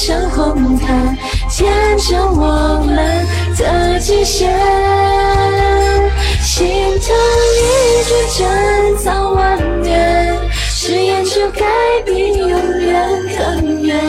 [0.00, 1.14] 成红毯，
[1.46, 2.96] 见证我们
[3.54, 4.50] 的极限。
[6.40, 7.14] 心疼
[7.54, 7.60] 一
[8.08, 10.34] 句珍藏万年，
[10.70, 11.66] 誓言就该
[12.06, 12.48] 比永
[12.80, 14.00] 远更远。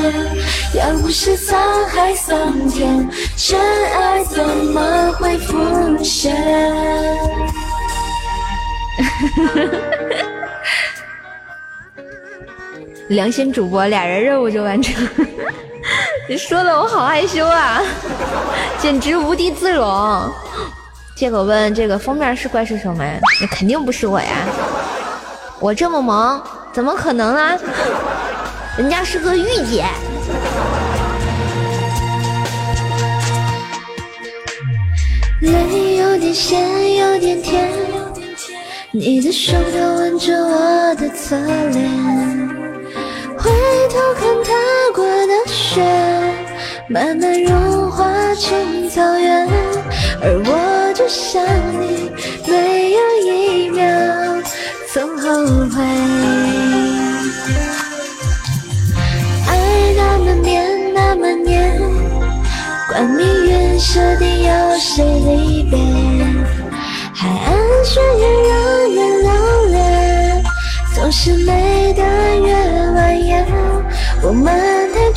[0.73, 1.57] 要不是沧
[1.89, 3.59] 海桑田，真
[3.93, 6.33] 爱怎么会浮现？
[13.11, 15.05] 良心主播，俩人任务就完成。
[16.29, 17.81] 你说的我好害羞啊，
[18.79, 20.31] 简直无地自容。
[21.13, 23.03] 借口问这个封面是怪兽手吗？
[23.41, 24.27] 那肯定不是我呀，
[25.59, 27.59] 我这么萌，怎么可能呢？
[28.77, 29.83] 人家是个御姐。
[35.41, 37.69] 泪有点咸，有点甜，
[38.91, 41.35] 你的胸膛吻着我的侧
[41.71, 42.30] 脸，
[43.41, 43.49] 回
[43.89, 44.51] 头看踏
[44.93, 45.81] 过的雪，
[46.87, 49.47] 慢慢融化成草原，
[50.21, 51.43] 而我就像
[51.81, 52.11] 你，
[52.47, 53.81] 没有一秒
[54.93, 55.25] 曾后
[55.69, 55.81] 悔。
[59.47, 59.49] 爱
[59.97, 61.81] 那么绵，那么黏。
[62.89, 65.79] 管命运设定有谁离别，
[67.13, 67.49] 海岸
[67.85, 68.51] 线也让
[68.93, 69.29] 人留
[69.71, 70.43] 恋，
[70.93, 71.49] 总是美
[71.93, 72.30] 得越蜿蜒，我们的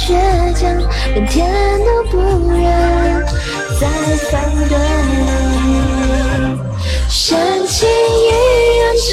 [0.07, 0.13] 倔
[0.53, 0.71] 强
[1.15, 2.19] 连天都不
[2.51, 3.25] 忍
[3.81, 3.89] 再
[4.31, 4.33] 反
[4.69, 4.77] 对，
[7.09, 8.21] 深情一
[8.77, 9.09] 眼挚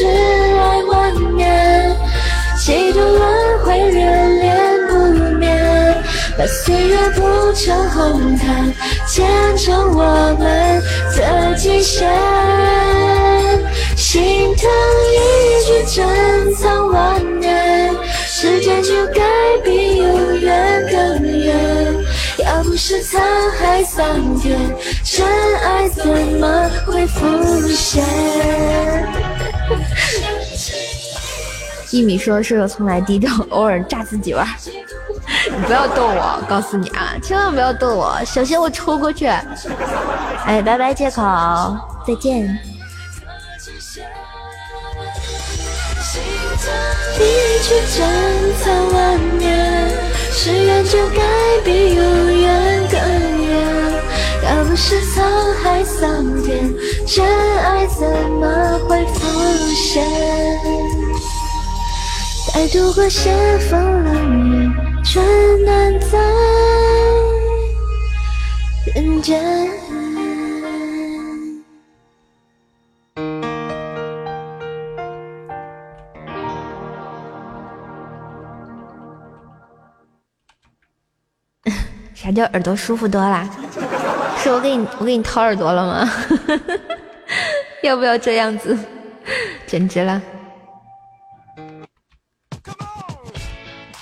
[0.60, 0.92] 爱万
[1.38, 1.96] 年，
[2.58, 3.20] 几度轮
[3.64, 4.02] 回恋
[4.42, 4.46] 恋
[4.90, 4.94] 不
[5.38, 5.42] 灭。
[6.38, 7.20] 把岁月铺
[7.54, 8.74] 成红毯，
[9.08, 9.26] 见
[9.56, 10.04] 证我
[10.38, 10.44] 们
[11.16, 11.20] 的
[11.56, 12.10] 极限。
[13.96, 14.70] 心疼
[15.14, 15.16] 一
[15.66, 17.50] 句珍藏万年，
[18.42, 19.22] 时间就该
[19.64, 21.96] 比永远更远。
[22.40, 23.20] 要不是沧
[23.52, 24.58] 海桑田，
[25.04, 25.28] 真
[25.64, 27.22] 爱怎么会浮
[27.68, 28.04] 现？
[31.92, 34.48] 一米说：“射手从来低调，偶尔炸自己玩。”
[35.46, 39.28] 你不要逗我，告诉你啊，千万不要逗我，小心我抽过去。
[39.28, 41.22] 哎，拜拜，借口，
[42.08, 42.58] 再见。
[47.22, 48.00] 一句珍
[48.64, 49.48] 藏万年，
[50.32, 51.22] 誓言就该
[51.64, 52.02] 比永
[52.42, 53.00] 远更
[53.46, 53.52] 远。
[54.44, 55.22] 要不是沧
[55.62, 56.74] 海桑田，
[57.06, 57.26] 真
[57.60, 59.20] 爱怎么会浮
[59.76, 60.04] 现？
[62.54, 63.34] 待度过险
[63.70, 64.14] 峰冷
[64.50, 64.70] 月，
[65.06, 65.24] 春
[65.64, 66.20] 暖在
[68.96, 69.40] 人间。
[82.32, 83.46] 啥叫耳朵舒服多啦？
[84.42, 86.10] 是我给你我给你掏耳朵了吗？
[87.84, 88.78] 要不要这样子？
[89.68, 90.22] 简直了！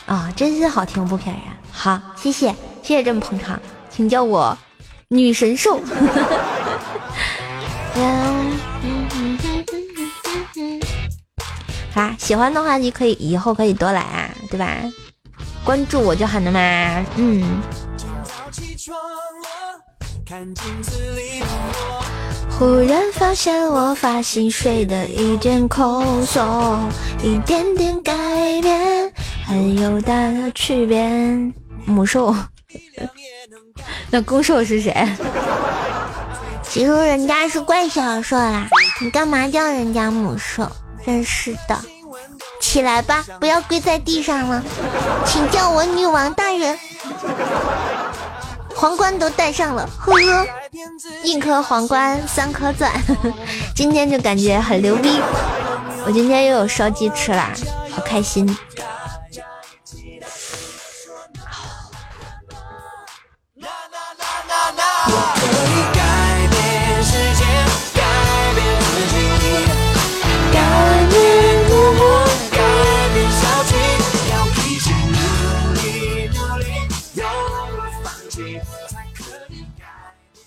[0.05, 1.43] 啊、真心好听不骗人。
[1.71, 2.49] 好，谢谢
[2.83, 3.59] 谢谢这么捧场，
[3.89, 4.55] 请叫我
[5.07, 5.79] 女神兽。
[7.95, 9.39] 嗯嗯嗯
[11.91, 14.77] 发，喜欢的话你可以以后可以多来啊，对吧？
[15.63, 17.59] 关注我就好了嘛，嗯。
[22.57, 26.77] 忽然发现我发型睡得一点抠搜，
[27.23, 28.13] 一点点改
[28.61, 29.13] 变，
[29.47, 31.09] 很有大的区别。
[31.85, 32.35] 母兽，
[34.11, 34.93] 那公兽是谁？
[36.61, 38.67] 其实人家是怪小兽啦，
[39.01, 40.69] 你干嘛叫人家母兽？
[41.05, 41.79] 真是的，
[42.59, 44.63] 起来吧，不要跪在地上了，
[45.25, 46.77] 请叫我女王大人。
[48.79, 50.47] 皇冠都戴上了，呵呵，
[51.21, 52.89] 一颗皇冠三颗钻，
[53.75, 55.19] 今天就感觉很牛逼。
[56.05, 57.51] 我今天又有烧鸡吃啦，
[57.91, 58.47] 好开心。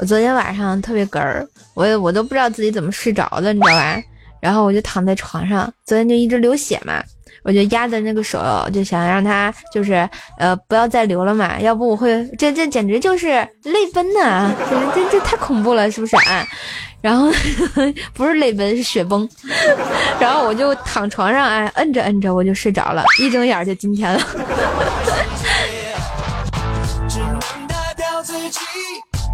[0.02, 4.02] 我昨天晚上特别哏儿，我我都不知道自己怎么睡着的，你知道吧？
[4.40, 7.00] 然后我就躺在床上，昨天就一直流血嘛，
[7.44, 9.92] 我就压着那个手，就想让它就是
[10.40, 13.28] 呃不要再流了嘛，要不我会这这简直就是
[13.62, 14.50] 泪奔呐，
[14.92, 16.44] 这这太恐怖了，是不是啊？
[17.00, 17.30] 然后
[18.12, 19.28] 不是泪奔是血崩，
[20.18, 24.20] 然后我就躺床上哎摁着摁着我就睡着了，一睁眼就今天了。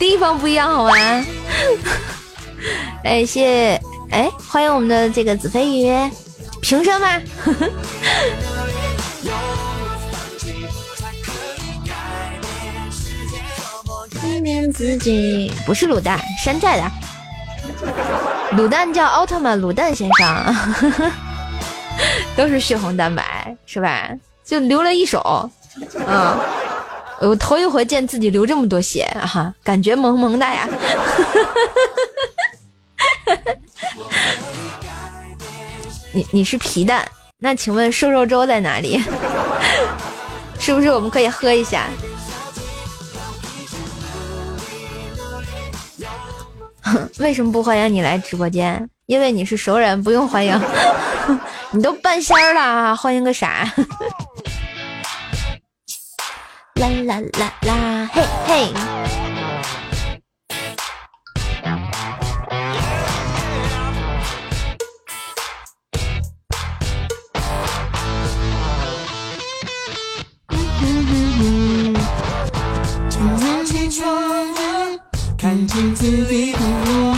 [0.00, 0.94] 地方不一样，好吗？
[3.04, 3.78] 哎，谢
[4.10, 6.10] 哎，欢迎我们的这个子飞鱼，
[6.62, 7.22] 凭什么？
[14.22, 16.90] 改变自己不是卤蛋，山寨的。
[18.56, 20.54] 卤蛋叫奥特曼卤蛋先生，
[22.36, 24.08] 都是血红蛋白，是吧？
[24.44, 25.48] 就留了一手，
[26.06, 26.38] 嗯。
[27.20, 30.66] 我头一回见自己流这么多血啊，感觉萌萌的呀！
[36.12, 37.06] 你你是皮蛋，
[37.38, 38.98] 那请问瘦肉粥在哪里？
[40.58, 41.88] 是不是我们可以喝一下？
[47.20, 48.88] 为什么不欢迎你来直播间？
[49.06, 50.58] 因为你是熟人，不用欢迎。
[51.70, 53.70] 你都半仙儿了，欢迎个啥？
[56.80, 58.72] 啦啦啦啦，嘿嘿！
[73.66, 74.08] 起床
[75.36, 77.14] 看镜子里的我，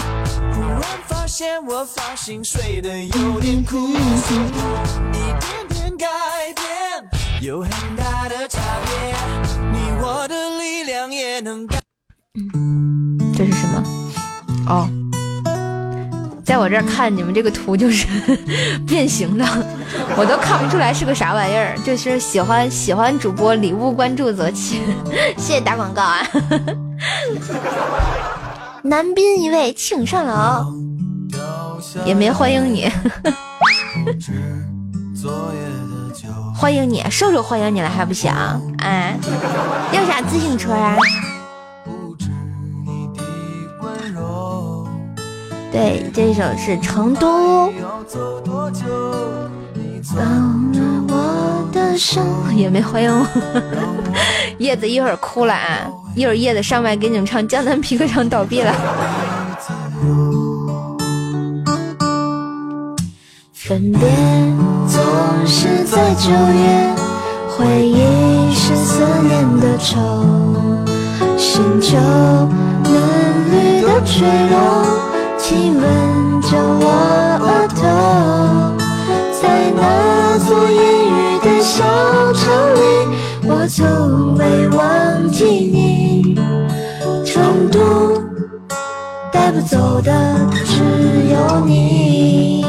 [0.54, 3.94] 忽然发现我发型睡得有点酷，一
[5.12, 6.06] 点点改
[6.56, 6.66] 变，
[7.40, 9.41] 有很大的差别。
[13.34, 13.82] 这是什么？
[14.66, 14.88] 哦，
[16.44, 18.06] 在我这儿看你们这个图就是
[18.86, 19.44] 变形的，
[20.16, 21.78] 我都看不出来是个啥玩意儿。
[21.84, 24.82] 就是喜欢喜欢主播礼物关注则起，
[25.38, 26.26] 谢谢打广告啊！
[28.82, 30.66] 男宾一位，请上楼，
[32.04, 32.90] 也没欢迎你，
[36.62, 38.30] 欢迎你，瘦瘦欢迎你了还不行？
[38.78, 39.18] 哎，
[39.92, 40.96] 要啥自行车啊？
[45.72, 47.68] 对，这首是《成都》。
[52.54, 53.26] 也没欢迎我，
[54.58, 55.90] 叶子一会儿哭了啊！
[56.14, 58.72] 一会儿叶子上麦给你们唱《江南皮革厂倒闭了》。
[63.52, 64.08] 分别
[65.54, 66.94] 是在九月，
[67.46, 70.00] 回忆是思念的愁，
[71.36, 72.92] 星球嫩
[73.50, 74.56] 绿的垂落。
[75.36, 75.82] 亲吻
[76.40, 76.88] 着我
[77.38, 77.80] 额头，
[79.42, 80.80] 在那座阴
[81.12, 81.84] 雨的小
[82.32, 82.40] 城
[82.74, 82.80] 里，
[83.46, 86.34] 我从未忘记你。
[87.26, 88.22] 成都
[89.30, 90.10] 带不走的
[90.64, 90.82] 只
[91.30, 92.61] 有你。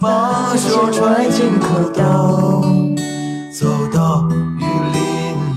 [0.00, 2.64] 把手揣进裤兜，
[3.52, 4.26] 走到
[4.58, 5.02] 玉林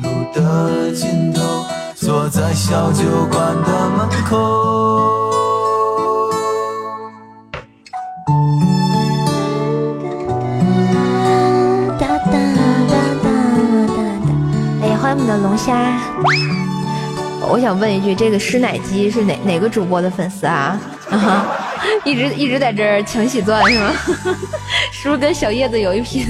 [0.03, 1.41] 路的尽头，
[1.95, 5.31] 坐在小酒馆的门口。
[11.97, 13.27] 哒哒哒哒哒
[13.87, 13.97] 哒，
[14.83, 15.99] 哎，欢迎我们的龙虾，
[17.49, 20.79] 我想问一句，这个师奶鸡是哪哪个主播的粉丝啊？
[21.09, 21.45] 啊哈，
[22.07, 23.91] 一直一直在这儿抢喜钻是吗？
[24.93, 26.25] 是不是跟小叶子有一拼？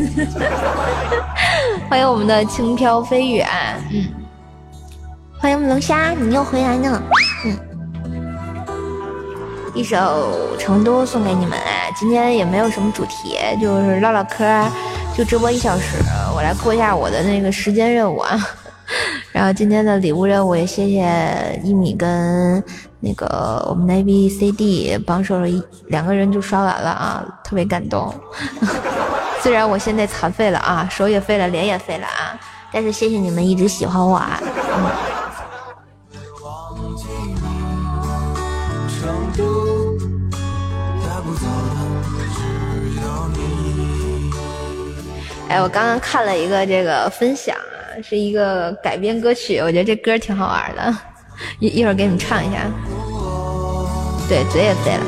[1.88, 3.48] 欢迎我们的轻飘飞远，
[3.92, 4.08] 嗯，
[5.40, 7.00] 欢迎我们龙虾，你又回来呢，
[7.46, 7.56] 嗯，
[9.76, 11.60] 一首成都送给你们，
[11.96, 14.44] 今天也没有什么主题，就是唠唠嗑，
[15.16, 15.98] 就直播一小时，
[16.36, 18.36] 我来过一下我的那个时间任务啊。
[19.38, 22.64] 然后今天的礼物任务也谢谢一米跟
[23.00, 28.12] 那个我们的 A B C D 帮手了一两个人就刷完了啊，特别感动。
[29.44, 32.34] 虽然我现在残废了啊，手也废了，脸也废了啊，
[32.72, 34.42] 但是谢谢你们一直喜欢我啊。
[45.48, 47.56] 哎，我刚刚看了一个这个分享。
[48.04, 50.98] 是一个改编歌曲，我觉得这歌挺好玩的，
[51.60, 52.60] 一一会儿给你们唱一下。
[54.28, 55.04] 对，嘴也废了。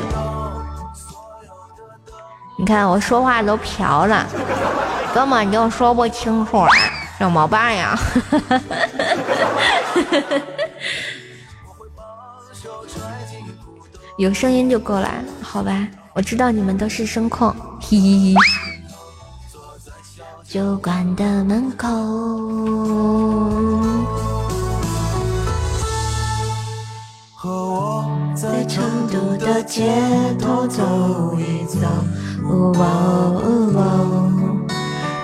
[2.58, 4.26] 你看我说话都瓢了，
[5.14, 6.64] 根本就说不清楚，
[7.18, 7.98] 怎么办呀？
[14.18, 15.10] 有声音就够了，
[15.40, 15.88] 好吧？
[16.12, 17.48] 我知道你们都是声控，
[17.80, 18.34] 嘿嘿嘿。
[20.52, 21.86] 酒馆的门口，
[27.36, 28.82] 和我在成
[29.12, 29.92] 都的街
[30.40, 30.82] 头走
[31.38, 31.78] 一走，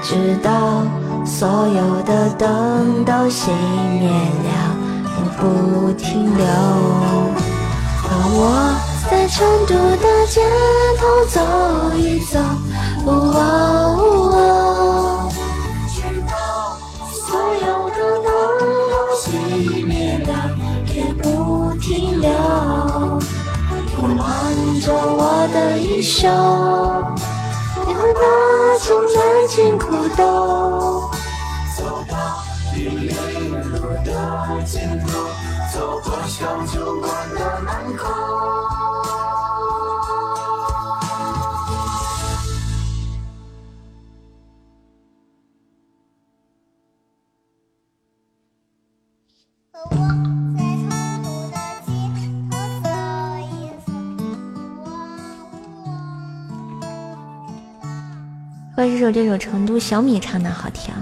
[0.01, 0.85] 直到
[1.25, 3.51] 所有的灯都熄
[3.99, 6.47] 灭了，也不停留。
[8.01, 8.41] 和我
[9.11, 10.41] 在成都的街
[11.01, 11.41] 头走
[11.97, 12.39] 一走。
[13.05, 14.76] 灭
[24.87, 26.29] 做我的衣袖，
[27.89, 28.21] 你会把
[28.79, 31.11] 情埋进裤兜。
[31.77, 32.15] 走到
[32.73, 35.27] 玉林路的尽头，
[35.75, 38.26] 走过小酒馆的门口。
[58.97, 60.95] 怪叔叔，这首成都小米唱的好听，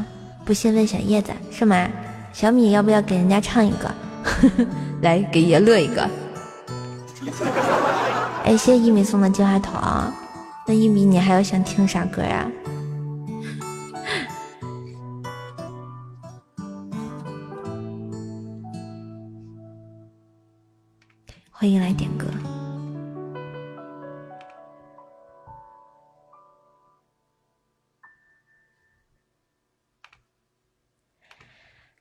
[0.44, 1.88] 不信问小叶子是吗？
[2.32, 3.88] 小米要不要给人家唱一个？
[5.00, 6.10] 来给爷乐一个。
[8.42, 9.80] 哎，谢谢一米送的金话筒。
[10.66, 12.50] 那一米，你还有想听啥歌呀？
[21.52, 22.26] 欢迎来点歌。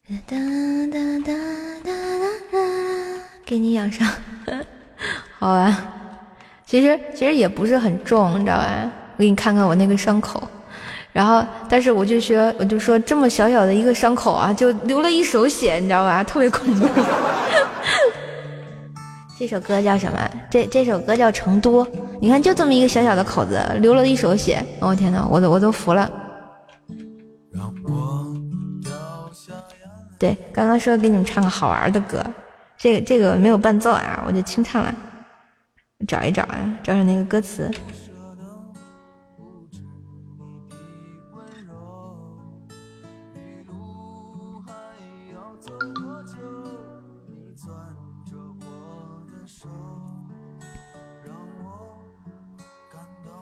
[0.05, 0.35] 哒哒
[0.91, 1.31] 哒哒
[1.81, 1.91] 哒
[2.51, 2.59] 哒，
[3.45, 4.05] 给你养伤，
[5.39, 5.79] 好啊。
[6.65, 8.91] 其实其实也不是很重，你知道吧？
[9.15, 10.45] 我给你看看我那个伤口，
[11.13, 16.21] 然后但是我就说我就说这么小小的一个伤口啊，就流了一手血，你知道吧？
[16.21, 16.85] 特别恐怖。
[19.39, 20.19] 这首歌叫什么？
[20.51, 21.85] 这这首歌叫《成都》。
[22.19, 24.61] 你看，就这么一个小小的口子，流了一手血。
[24.81, 26.11] 我天呐，我都我都服了。
[30.23, 32.25] 对，刚刚说给你们唱个好玩的歌，
[32.77, 34.95] 这个这个没有伴奏啊，我就清唱了。
[36.07, 37.69] 找一找啊，找找那个歌词。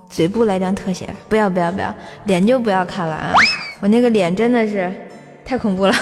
[0.10, 3.34] 嘴部来张特写，不要不要不要，脸就不要看了啊！
[3.82, 4.92] 我那个脸真的是。
[5.52, 5.94] 太恐怖了。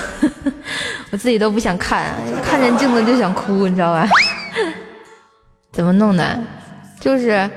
[1.10, 4.08] 我自己都不想看看见镜子就想哭你知道吧？
[5.74, 6.39] 怎么弄的？
[7.00, 7.50] 就是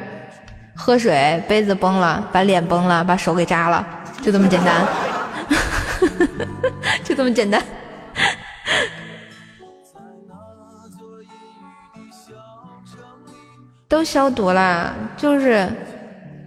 [0.74, 3.86] 喝水杯子崩了把脸崩了把手给扎了
[4.22, 4.86] 就这么简单。
[7.05, 7.62] 就这么简单。
[13.86, 15.68] 都消毒了就是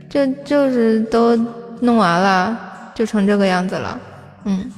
[0.09, 1.35] 就就是都
[1.81, 2.57] 弄完了
[2.95, 3.99] 就成这个样子了。
[4.45, 4.71] 嗯。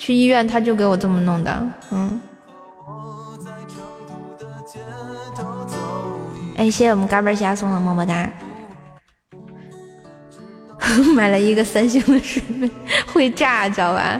[0.00, 1.68] 去医院他就给我这么弄的。
[1.90, 2.18] 嗯。
[6.56, 8.26] 哎，谢谢我们嘎嘣虾送的么么哒。
[11.14, 12.70] 买了一个三星的水杯，
[13.12, 14.18] 会炸，知道吧？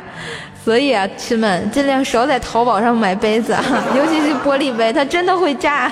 [0.62, 3.56] 所以啊，亲们尽量少在淘宝上买杯子，
[3.96, 5.90] 尤其是玻璃杯，它真的会炸。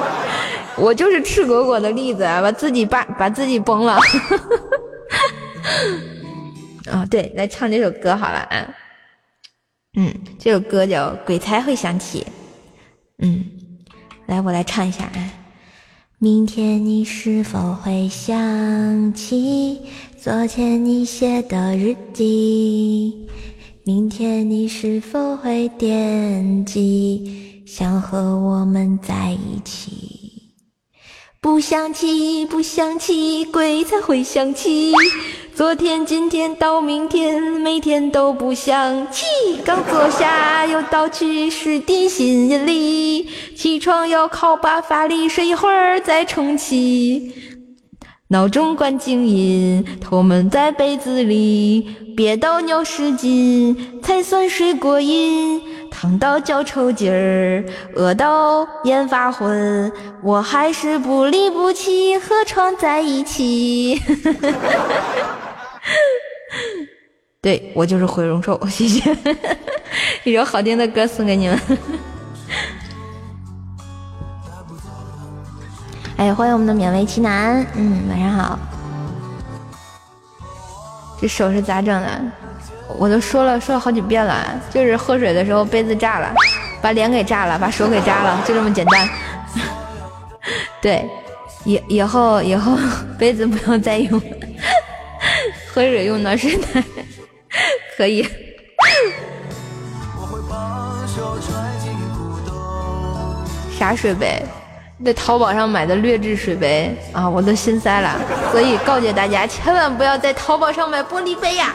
[0.76, 3.98] 我就是赤果果的例子啊，把自己把把自己崩了。
[6.90, 8.66] 啊，对，来唱这首歌好了啊。
[9.96, 12.20] 嗯，这首歌叫《鬼才会想起》。
[13.18, 13.44] 嗯，
[14.26, 15.32] 来，我来唱一下啊。
[16.18, 19.82] 明天你是否会想起
[20.16, 23.28] 昨天你写的日记？
[23.84, 30.23] 明天你是否会惦记，想和我们在一起？
[31.44, 34.94] 不想起，不想起，鬼才会想起。
[35.54, 39.26] 昨天、今天到明天，每天都不想起。
[39.62, 47.30] 刚坐下又倒去时点心里，起床要靠把发力，睡一会儿再重启。
[48.28, 55.60] 闹钟关静音，头闷在被子里，憋到尿失禁才算睡过瘾。
[55.90, 57.62] 烫到脚抽筋儿，
[57.94, 64.00] 饿到眼发昏，我还是不离不弃和床在一起。
[67.42, 69.14] 对我就是毁容兽，谢谢，
[70.24, 71.60] 一首好听的歌送给你们。
[76.16, 78.58] 哎，欢迎我们的勉为其难，嗯，晚上好。
[81.20, 82.22] 这手是咋整的？
[82.96, 86.32] 我都说了说了好几遍了，就是喝水的时候杯子炸了，
[86.80, 89.08] 把脸给炸了，把手给炸了，就这么简单。
[90.80, 91.04] 对，
[91.64, 92.78] 以以后以后
[93.18, 94.26] 杯子不要再用了。
[95.74, 96.84] 喝水用暖水袋
[97.96, 98.28] 可以。
[103.76, 104.40] 啥水杯？
[105.04, 108.18] 在淘宝上买的劣质水杯啊，我都心塞了。
[108.50, 111.74] 所以告诫大家，千万不要在淘宝上买玻璃杯呀。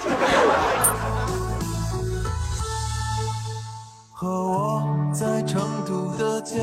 [4.12, 6.60] 和我在成都的街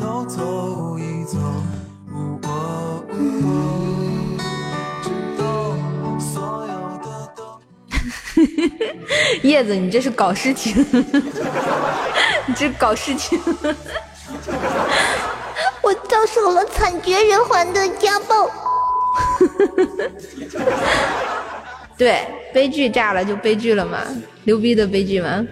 [0.00, 1.38] 头走一走。
[9.42, 10.84] 叶子，你这是搞事情！
[12.46, 13.40] 你这搞事情！
[15.82, 18.48] 我遭受了惨绝人寰的家暴！
[21.96, 22.24] 对，
[22.54, 24.02] 悲剧炸了就悲剧了嘛，
[24.44, 25.44] 牛逼的悲剧嘛。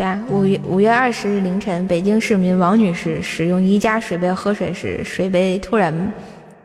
[0.00, 0.18] 啥？
[0.30, 5.94] 五月五月二十日凌晨，北京市民王女士使用宜家水杯喝水时，水杯突然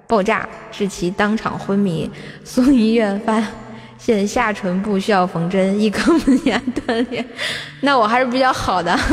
[0.07, 2.09] 爆炸，致其当场昏迷，
[2.45, 3.45] 送医院发
[3.97, 7.25] 现下唇部需要缝针，一颗门牙断裂。
[7.81, 8.97] 那我还是比较好的。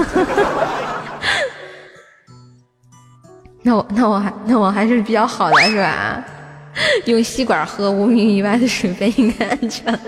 [3.65, 6.25] 那我那我还那我还是比较好的是吧？
[7.07, 9.99] 用吸管喝五米以外的水杯应该安全。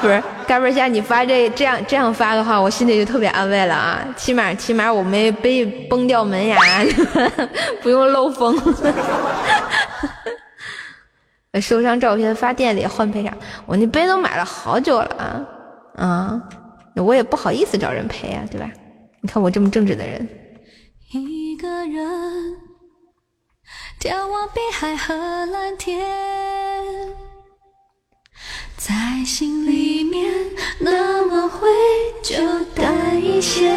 [0.00, 4.06] 不是，嘎嘣虾，你发这这样这样发的话，我心里就特别安慰了啊！
[4.16, 6.58] 起码起码我没被崩掉门牙，
[7.82, 8.56] 不用漏风。
[11.60, 13.36] 受伤照片发店里换赔偿，
[13.66, 15.42] 我那杯都买了好久了啊！
[15.96, 16.42] 啊，
[16.94, 18.70] 我也不好意思找人赔啊，对吧？
[19.20, 20.28] 你看我这么正直的人。
[21.10, 22.56] 一个人
[23.98, 26.57] 眺望碧海和蓝天。
[28.88, 30.32] 在心里面
[30.78, 31.68] 那么灰，
[32.22, 32.34] 就
[32.74, 33.70] 淡一些。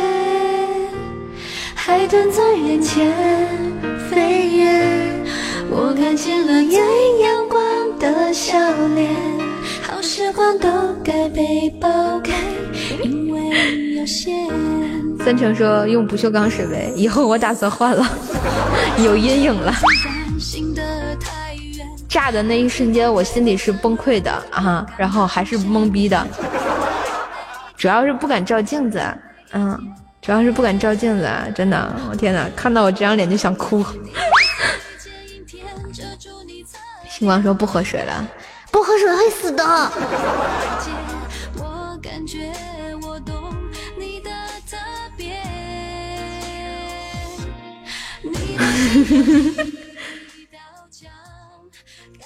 [1.75, 3.11] 海豚在眼前
[4.09, 4.71] 飞越，
[5.69, 6.81] 我看见了艳
[7.19, 7.59] 阳光
[7.99, 8.57] 的笑
[8.95, 9.13] 脸。
[9.81, 10.69] 好时光都
[11.03, 12.31] 该被剥开，
[13.03, 14.47] 因为有限。
[15.19, 18.09] 三成说用不锈钢水杯，以后我打算换了，
[19.03, 19.73] 有阴影了。
[22.11, 26.27] 炸的那一瞬间，我心里是崩溃的啊，然后还是懵逼的，
[27.77, 29.01] 主要是不敢照镜子，
[29.53, 29.79] 嗯，
[30.21, 33.81] 主要是不敢照镜子，真的，我天呐，看到我这张脸就想哭。
[37.09, 38.27] 星光说不喝水了，
[38.71, 39.91] 不喝水会死的。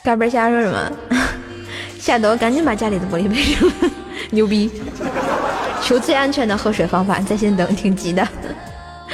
[0.05, 0.91] 嘎嘣虾说什么？
[1.99, 3.91] 吓得我赶紧把家里的玻璃杯扔了，
[4.29, 4.71] 牛逼！
[5.81, 8.27] 求最安全的喝水方法，在线等，挺急的。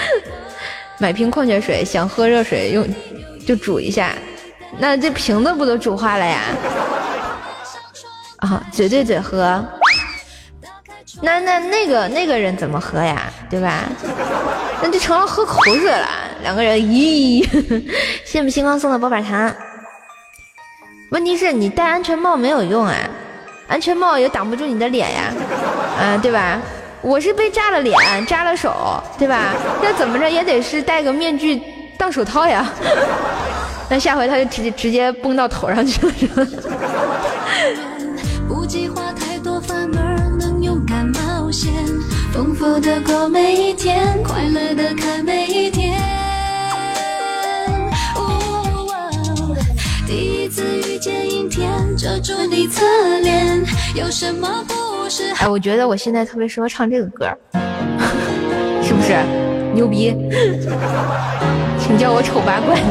[0.99, 2.85] 买瓶矿泉水，想喝热水用
[3.47, 4.11] 就煮一下，
[4.79, 6.41] 那这瓶子不都煮化了呀？
[8.39, 9.63] 啊，嘴对嘴喝，
[11.21, 13.31] 那那那个那个人怎么喝呀？
[13.49, 13.83] 对吧？
[14.83, 16.09] 那就成了喝口水了。
[16.43, 17.47] 两个人，咦？
[18.25, 19.55] 羡慕星光送的波板糖。
[21.11, 22.95] 问题是你戴安全帽没有用啊，
[23.67, 25.23] 安全帽也挡不住你的脸呀，
[25.99, 26.57] 啊，对吧？
[27.01, 28.73] 我是被扎了脸，扎了手，
[29.19, 29.53] 对吧？
[29.83, 31.61] 那怎么着也得是戴个面具
[31.97, 32.65] 当手套呀。
[33.89, 36.47] 那下回他就直接直接崩到头上去了，是吧？
[42.33, 45.93] 丰富的过每一天，快乐的看每一天
[55.39, 57.25] 哎，我觉得我现在特别适合唱这个歌，
[58.83, 59.15] 是不是？
[59.73, 60.13] 牛逼！
[61.79, 62.79] 请叫我丑八怪。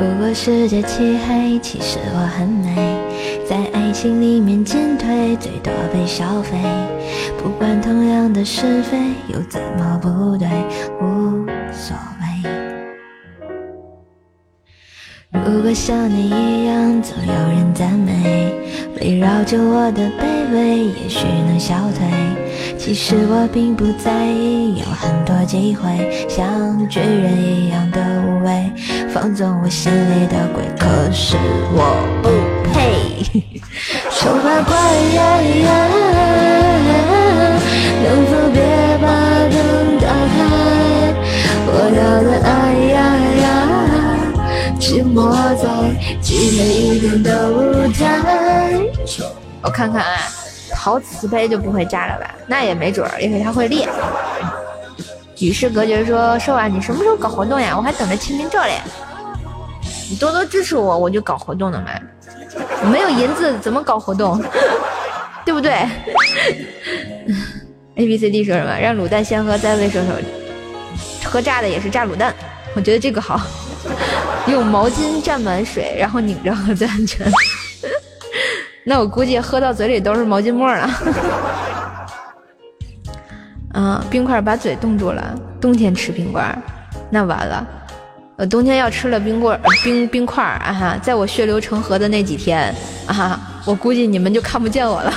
[0.00, 2.97] 如果世界漆黑，其实我很美。
[4.00, 6.56] 心里面进退，最多被消费。
[7.36, 8.96] 不管同样的是非，
[9.26, 10.46] 又怎么不对，
[11.00, 12.48] 无所谓。
[15.32, 18.54] 如果像你一样，总有人赞美，
[19.00, 22.06] 围绕着我的卑微，也许能消退。
[22.78, 28.72] 其实我并不在意，有很多机会，像巨人一样的无畏，
[29.08, 30.62] 放纵我心里的鬼。
[30.78, 31.36] 可是
[31.74, 32.57] 我不。
[32.74, 32.78] 嘿
[34.10, 34.72] 丑八怪，
[38.02, 38.56] 能否别
[39.00, 39.06] 把
[39.50, 39.56] 灯
[39.98, 40.04] 打
[40.34, 40.36] 开？
[41.70, 42.50] 我要的爱
[42.94, 42.96] 呀，
[44.78, 45.16] 寂寞
[45.56, 45.62] 在
[46.22, 47.56] 寂寞一点的舞
[47.92, 47.98] 台。
[49.62, 50.18] 我看看啊，
[50.72, 52.34] 陶瓷杯就不会炸了吧？
[52.46, 53.88] 那也没准儿，因为它会裂。
[55.40, 57.74] 与世隔绝说：“瘦啊，你什么时候搞活动呀？
[57.76, 58.80] 我还等着签名照嘞。
[60.10, 61.86] 你多多支持我，我就搞活动的嘛。”
[62.90, 64.42] 没有银子怎么搞活动，
[65.44, 65.72] 对不对
[67.96, 68.78] ？A B C D 说什么？
[68.78, 70.12] 让卤蛋先喝，再喂射手。
[71.24, 72.34] 喝炸的也是炸卤蛋，
[72.74, 73.40] 我觉得这个好。
[74.46, 77.26] 用毛巾蘸满水，然后拧着喝最安全。
[78.84, 80.90] 那我估计喝到嘴里都是毛巾沫了。
[83.74, 85.34] 啊，冰块把嘴冻住了。
[85.60, 86.42] 冬天吃冰棍，
[87.10, 87.66] 那完了。
[88.38, 92.72] 我冬天要吃了冰棍儿冰冰块儿啊哈，在我血流成河的那几天
[93.04, 95.12] 啊哈，我估计你们就看不见我了。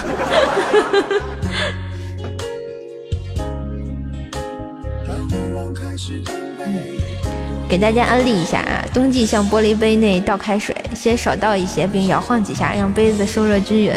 [7.69, 13.93] 给大家安利一下啊，冬季向玻璃杯内倒开水，先少倒一些，并摇晃几下，让杯子受热均匀，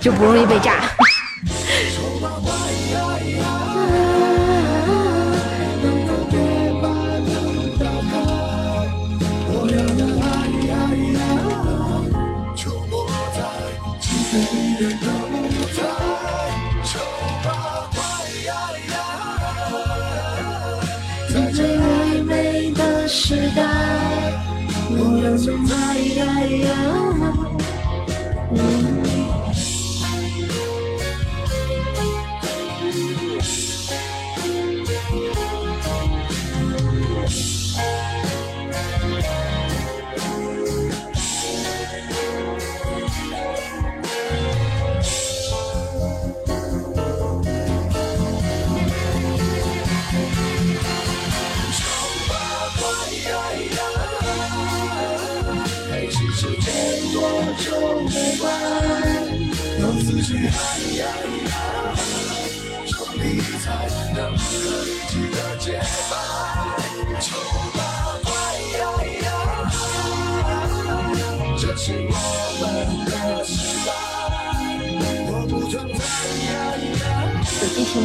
[0.00, 0.80] 就不容易被炸。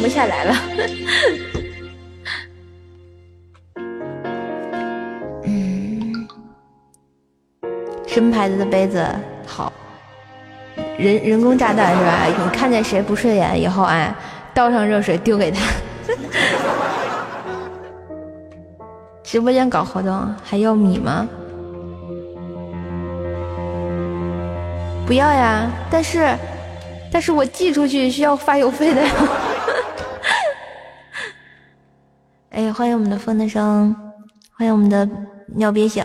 [0.00, 0.56] 不下来了。
[5.44, 6.26] 嗯，
[8.06, 9.06] 什么牌子的杯子
[9.46, 9.70] 好？
[10.96, 12.24] 人人工炸弹是吧？
[12.24, 14.14] 你看见谁不顺眼以后，哎，
[14.54, 15.60] 倒上热水丢给他。
[19.22, 21.28] 直播间搞活动还要米吗？
[25.06, 26.34] 不要呀，但是，
[27.12, 29.10] 但是我寄出去需要发邮费的呀。
[32.68, 33.94] 欢迎我们的风的声，
[34.52, 35.08] 欢迎我们的
[35.54, 36.04] 尿憋响。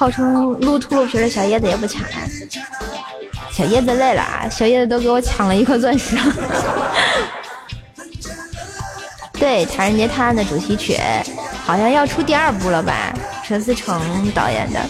[0.00, 2.08] 号称撸秃噜皮的小叶子也不抢了，
[3.52, 4.48] 小叶子累了啊！
[4.50, 6.16] 小叶子都给我抢了一颗钻石。
[9.38, 10.98] 对，《唐人街探案》的主题曲
[11.66, 13.12] 好像要出第二部了吧？
[13.44, 14.80] 陈思诚导演的。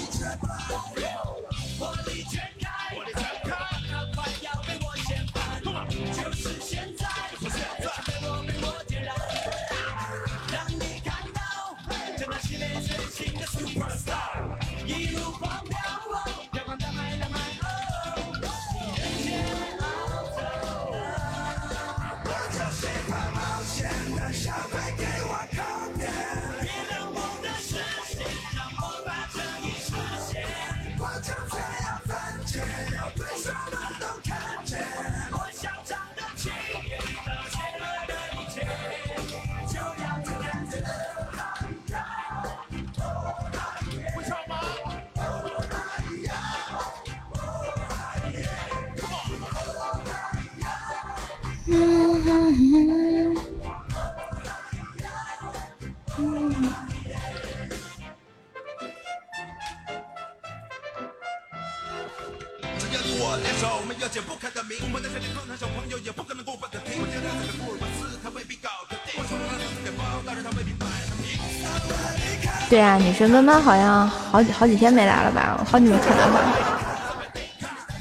[72.99, 75.57] 女神闷闷好像好几好几天没来了吧？
[75.59, 76.57] 我好久没看到她了。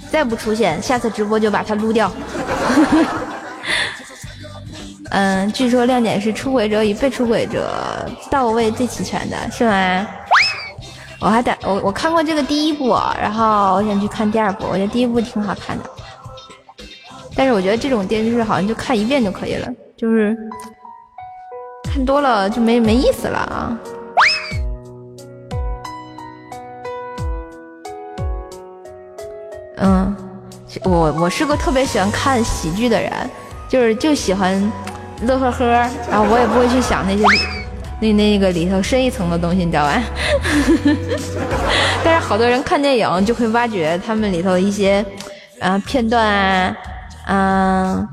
[0.10, 2.12] 再不出现，下次直播就把她撸掉。
[5.12, 10.08] 嗯，据说亮点是出轨者与被出轨者到位最齐全的，是吗？
[11.20, 15.84] 我还等我我看过这个第一部，然后我想去看第二部，我觉得第一部挺好看的。
[17.36, 19.68] 但是我觉得这种电视剧好像就看一遍就可以了，
[19.98, 20.38] 就是
[21.92, 23.78] 看多了就没没意思了啊。
[30.84, 33.12] 我我是个特别喜欢看喜剧的人，
[33.68, 34.72] 就是就喜欢
[35.22, 35.66] 乐呵呵，
[36.10, 37.24] 然后我也不会去想那些
[38.00, 40.02] 那那个里头深一层的东西，你知道吧？
[42.04, 45.06] 但是好多人看电影就会挖掘他们里头一些
[45.60, 46.76] 啊片段啊，
[47.28, 48.08] 嗯，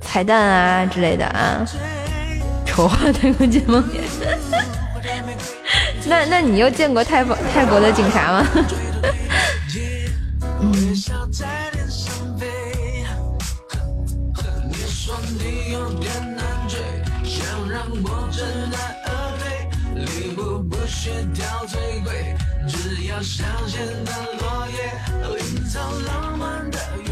[0.00, 1.64] 彩蛋啊之类的啊，
[2.64, 3.84] 丑化泰国金梦。
[6.06, 8.46] 那那你又见过泰泰国的警察吗？
[21.08, 22.36] 却掉最贵。
[22.68, 24.76] 只要香榭的落叶，
[25.40, 27.07] 营造浪漫的雨。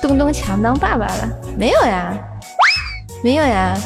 [0.00, 1.28] 东东强当爸爸了？
[1.56, 2.12] 没有呀，
[3.22, 3.76] 没有呀，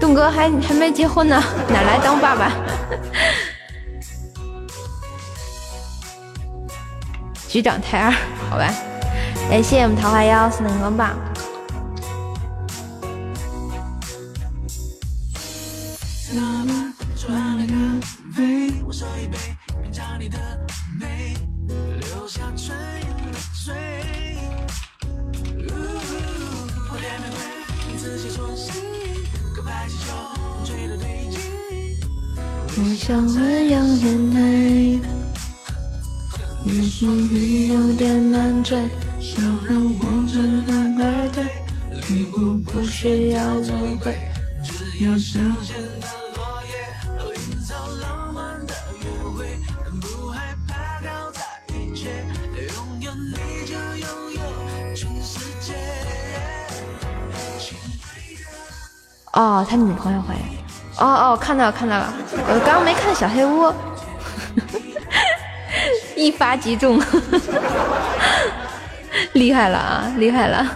[0.00, 2.50] 东哥还还没结婚呢， 哪来当爸爸？
[7.48, 8.10] 局长太二，
[8.48, 8.72] 好吧。
[9.50, 11.10] 感谢我们桃花妖送的荧光棒。
[60.00, 60.40] 朋友回来。
[60.98, 62.12] 哦哦，看到了看到了，
[62.48, 63.72] 我刚刚没看小黑屋，
[66.16, 67.00] 一发即中，
[69.34, 70.66] 厉害了啊，厉害了！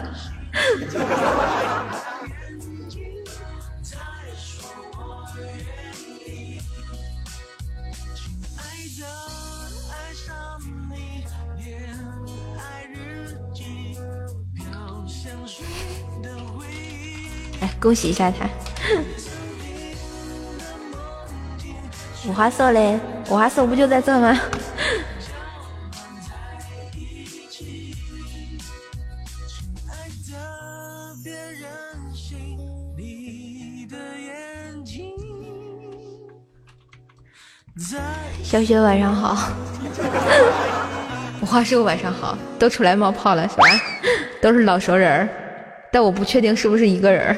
[17.60, 18.48] 来恭喜一下他。
[22.26, 22.98] 五花色嘞，
[23.28, 24.38] 五花色不就在这吗？
[38.42, 39.52] 小雪晚上好，
[41.42, 43.64] 五花兽晚上好，都出来冒泡了是吧？
[44.40, 45.28] 都是老熟人儿，
[45.90, 47.36] 但我不确定是不是一个人儿。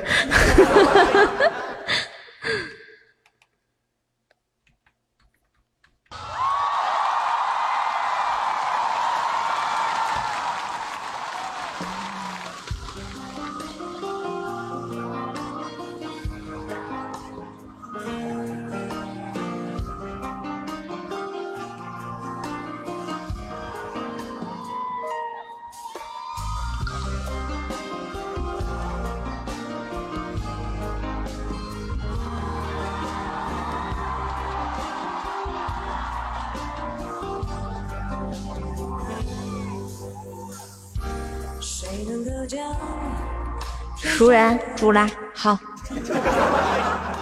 [43.97, 45.59] 熟人煮了，好，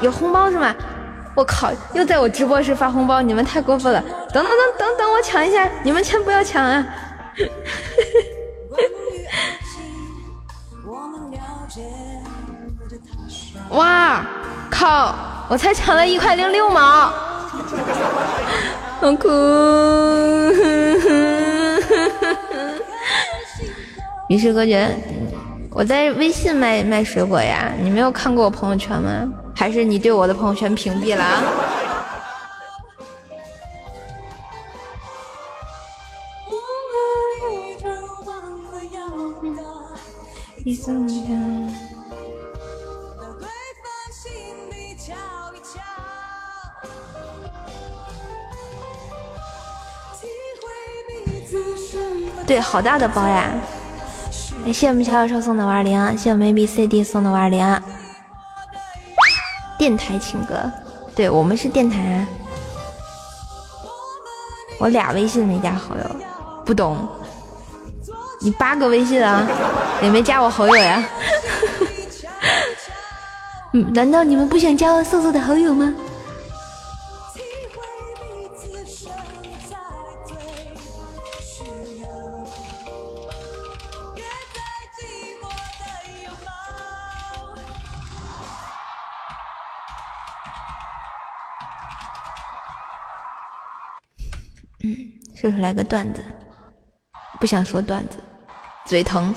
[0.01, 0.75] 有红包是吗？
[1.35, 4.01] 我靠，又在我直播时发红包，你们太过分了！
[4.33, 6.87] 等等等等等，我抢一下，你们先不要抢啊！
[13.70, 14.22] 哇
[14.70, 15.14] 靠！
[15.49, 17.11] 我才抢了一块零六毛，
[19.01, 19.29] 好哭。
[24.29, 24.97] 与世隔绝。
[25.75, 29.29] 我在微信卖卖水果呀，你没有看过我朋友圈吗？
[29.57, 31.43] 还是你对我的朋友圈屏蔽了？
[52.47, 53.51] 对，好大的包呀！
[54.67, 57.83] 谢谢我们小小兽送的五二零，谢谢我们 A B C D 送的五二零。
[59.79, 60.55] 电台情歌，
[61.15, 62.27] 对我们是电台啊。
[64.79, 66.17] 我俩微信没加好友，
[66.65, 67.07] 不懂。
[68.41, 69.47] 你八个微信啊，
[70.03, 71.05] 也没加我好友呀？
[73.93, 75.95] 难道你们不想加我瘦瘦的好友吗？
[95.45, 96.25] 说出来个段子，
[97.39, 98.17] 不想说段子，
[98.87, 99.29] 嘴疼。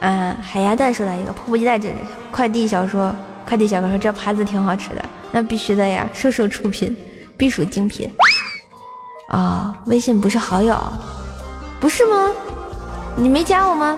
[0.00, 1.94] 啊，海鸭蛋说来一个，迫不及待这
[2.32, 3.14] 快递小说，
[3.46, 6.96] 快递小哥说这牌子挺好吃的，那必须的呀，瘦瘦出品，
[7.36, 8.12] 必属精品。
[9.28, 10.76] 啊，微信不是好友，
[11.78, 12.32] 不是吗？
[13.14, 13.96] 你没加我吗？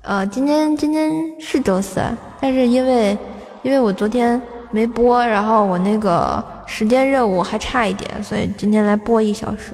[0.00, 2.02] 呃，今天今天是周四，
[2.40, 3.18] 但是因为。
[3.62, 4.40] 因为我昨天
[4.70, 9.72] 没播，然后我那个时间任务还差一点，所以今天来播一小时。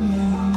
[0.00, 0.54] 嗯，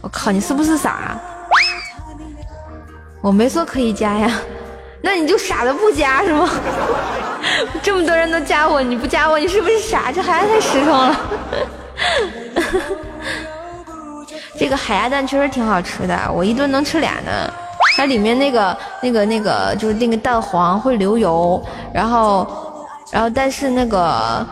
[0.00, 1.18] 我靠，你是不是傻？
[3.20, 4.40] 我没说可以加呀，
[5.02, 6.48] 那你就傻的不加是吗？
[7.82, 10.12] 这么多人都加我，你不加我，你是不是傻？
[10.12, 11.16] 这孩子太实诚了。
[14.58, 17.52] 这个海鸭蛋确实挺好吃的，我一顿能吃俩呢。
[17.96, 21.62] 它里面那个、那个、那个，就是那个蛋黄会流油，
[21.94, 22.46] 然后
[23.10, 24.46] 然后但是那个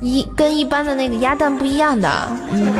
[0.00, 2.08] 一跟一般的那个鸭蛋不一样的，
[2.50, 2.72] 嗯，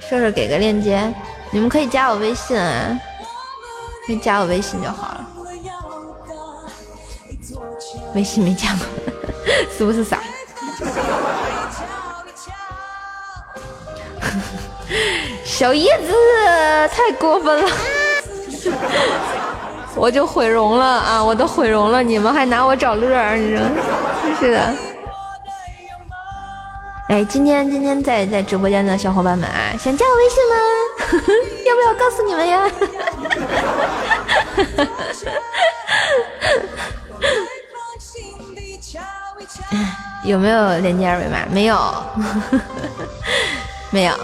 [0.00, 1.12] 射手给个链接，
[1.52, 2.56] 你们可以加我微信，
[4.06, 5.26] 可以加我微信就好了。
[8.14, 8.86] 微信没加过，
[9.76, 10.18] 是不是傻？
[15.44, 16.14] 小叶子
[16.88, 17.68] 太过分了，
[19.94, 21.22] 我就毁容了啊！
[21.22, 23.60] 我都毁容了，你们还拿我找乐儿，你说
[24.40, 24.74] 是的。
[27.08, 30.56] 哎，今天今天在在直播间的小伙伴们啊，想加我微信吗？
[31.66, 32.70] 要不要告诉你们呀？
[40.24, 41.38] 有没有链接二维码？
[41.52, 41.76] 没有，
[43.90, 44.14] 没有。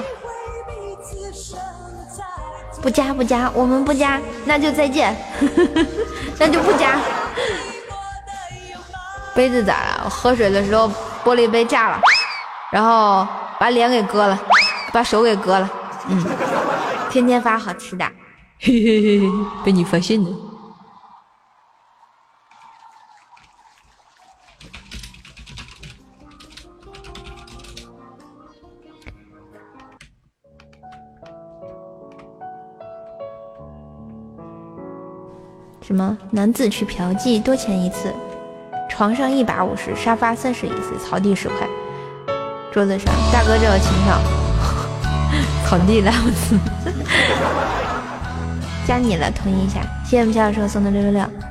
[2.82, 5.16] 不加不加，我们不加，那就再见，
[6.38, 6.98] 那就不加。
[9.34, 10.08] 杯子咋了？
[10.10, 10.90] 喝水的时候
[11.24, 12.00] 玻璃杯炸了，
[12.72, 13.26] 然后
[13.58, 14.38] 把脸给割了，
[14.92, 15.70] 把手给割了。
[16.08, 16.24] 嗯，
[17.10, 18.04] 天天发好吃的，
[18.58, 19.30] 嘿嘿嘿嘿，
[19.64, 20.28] 被你发现了。
[35.90, 38.14] 什么男子去嫖妓多钱一次？
[38.88, 41.66] 床上一百五十，沙发三十一次，草地十块。
[42.72, 44.20] 桌子上，大哥这个情商，
[45.66, 46.56] 草地来不次。
[48.86, 49.80] 加你了，同意一下。
[50.04, 51.49] 谢谢我们小小硕送的六六六。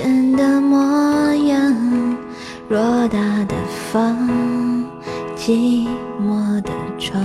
[0.00, 0.78] 前的模
[1.48, 2.16] 样，
[2.70, 3.56] 偌大的
[3.90, 4.16] 房，
[5.36, 5.88] 寂
[6.22, 6.70] 寞的
[7.00, 7.20] 床，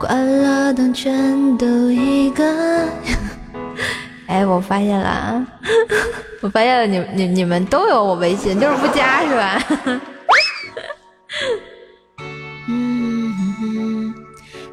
[0.00, 2.88] 关了灯，全都一个。
[4.26, 5.46] 哎，我发现了，
[6.42, 9.62] 我发现了，你你你们都有我微信，就是不加是吧？
[12.66, 14.12] 嗯，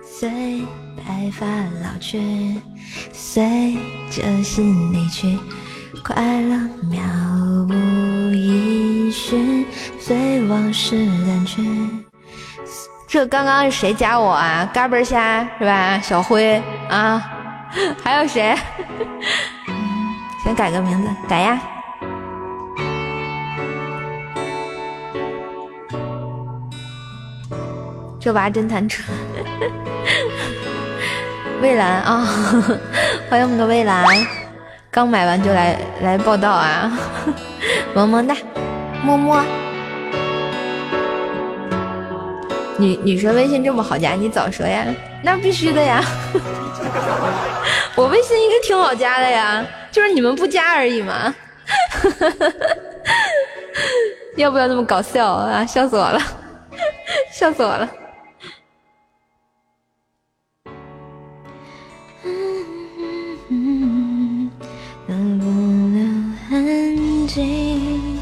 [0.04, 0.66] 随。
[1.08, 2.20] 白发老去，
[3.11, 3.77] 随
[4.10, 5.38] 着心离去，
[6.03, 6.56] 快乐
[6.90, 6.99] 渺
[7.69, 9.65] 无音讯，
[9.99, 11.64] 随往事淡去。
[13.07, 14.69] 这刚刚是谁加我啊？
[14.73, 15.99] 嘎嘣虾是吧？
[15.99, 17.23] 小辉啊，
[18.03, 18.56] 还有谁？
[20.44, 21.60] 先改个名字，改呀。
[28.19, 29.03] 这娃真弹车。
[31.61, 32.27] 蔚蓝啊，
[33.30, 34.06] 欢迎我们的蔚蓝，
[34.91, 36.91] 刚买完就来来报道啊，
[37.94, 38.36] 萌萌哒，
[39.03, 39.44] 么么。
[42.77, 44.86] 女女生微信这么好加，你早说呀？
[45.23, 46.03] 那必须的呀，
[47.95, 51.34] 我微信应该挺好加的呀，就是你们不加而已嘛。
[54.36, 55.65] 要不要那么搞笑啊？
[55.65, 56.19] 笑死我了，
[57.32, 57.90] 笑死我了。
[67.36, 68.18] 心。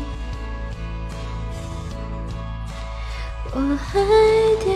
[3.54, 4.73] 我还。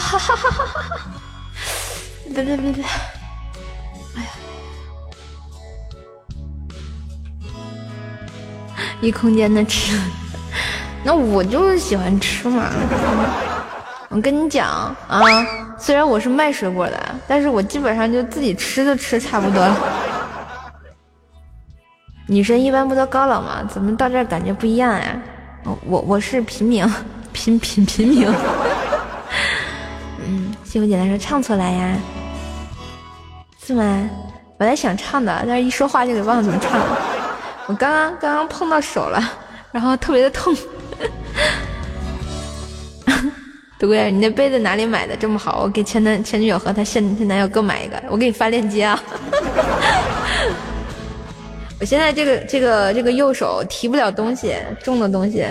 [0.00, 0.96] 啊哈哈哈哈哈！
[2.34, 2.82] 别别别别！
[4.16, 4.28] 哎呀，
[9.02, 10.00] 一空间的吃，
[11.04, 12.70] 那我就是喜欢吃嘛。
[14.08, 14.66] 我跟你讲
[15.06, 15.20] 啊，
[15.78, 19.76] 虽然我是卖水果的，但是我基本上就自己吃就吃差不多了。
[22.26, 23.62] 女生一般不都高冷吗？
[23.70, 25.20] 怎么到这感觉不一样呀？
[25.84, 26.90] 我我是平民。
[27.32, 28.26] 平平平民，
[30.70, 31.96] 幸福姐姐说唱出来呀，
[33.60, 34.08] 是吗？
[34.56, 36.96] 本来想唱的，但是一说话就给忘了怎么唱了。
[37.66, 39.20] 我刚刚刚刚碰到手了，
[39.72, 40.54] 然后特别的痛。
[43.80, 45.62] 独孤，你那杯子哪里买的这么好？
[45.62, 49.02] 我给前男前女友和他现前男友各买一个，我给你发链接啊。
[51.80, 55.44] 我现在这个这个这个右手提不了东西，重的东西。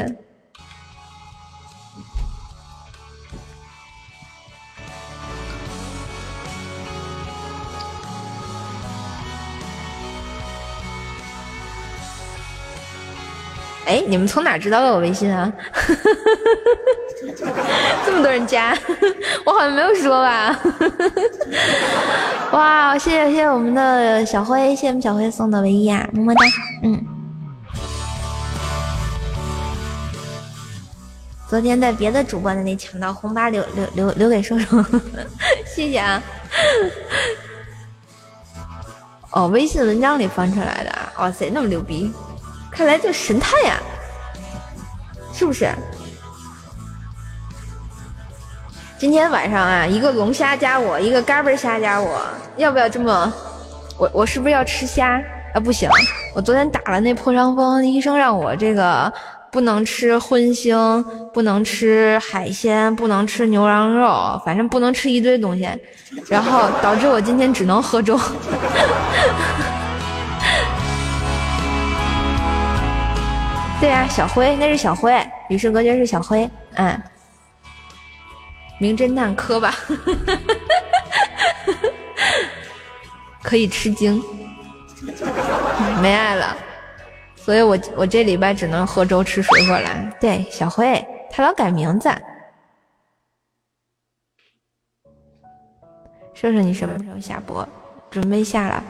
[13.85, 15.51] 哎，你们从哪知道的我微信啊？
[18.05, 18.77] 这么多人加，
[19.45, 20.59] 我好像没有说吧？
[22.53, 26.41] 哇，谢谢谢谢我们的小辉，谢谢我们小辉送的唯一啊，么么哒，
[26.83, 27.03] 嗯。
[31.49, 34.83] 昨天在别的主播那里抢到红包，留留留留给瘦瘦，
[35.65, 36.21] 谢谢啊。
[39.31, 42.11] 哦，微信文章里翻出来的，哇塞，那么牛逼！
[42.71, 43.77] 看来就神探呀，
[45.33, 45.69] 是不是？
[48.97, 52.21] 今天晚上啊，一个龙虾加我，一个嘎嘣虾加我，
[52.57, 53.33] 要不要这么？
[53.97, 55.21] 我我是不是要吃虾？
[55.53, 55.89] 啊，不行，
[56.35, 59.11] 我昨天打了那破伤风，医生让我这个
[59.51, 61.01] 不能吃荤腥，
[61.33, 65.67] 不能吃海鲜，不能吃牛羊肉，反正不能吃一堆东西，
[66.27, 68.19] 然后导致我今天只能喝粥。
[73.79, 77.01] 对啊，小辉，那是小辉，与世隔绝是小辉，嗯，
[78.77, 79.73] 名侦探柯吧，
[83.41, 84.21] 可以吃惊，
[86.01, 86.57] 没爱了，
[87.37, 89.89] 所以我我这礼拜只能喝粥吃水果了。
[90.19, 91.01] 对，小辉，
[91.31, 92.09] 他老改名字。
[96.33, 97.67] 说说你什么时候下播？
[98.11, 98.83] 准备下了，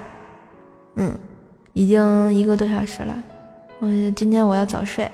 [0.95, 1.15] 嗯，
[1.73, 3.15] 已经一个多小时了。
[3.81, 5.09] 我今天我要早睡。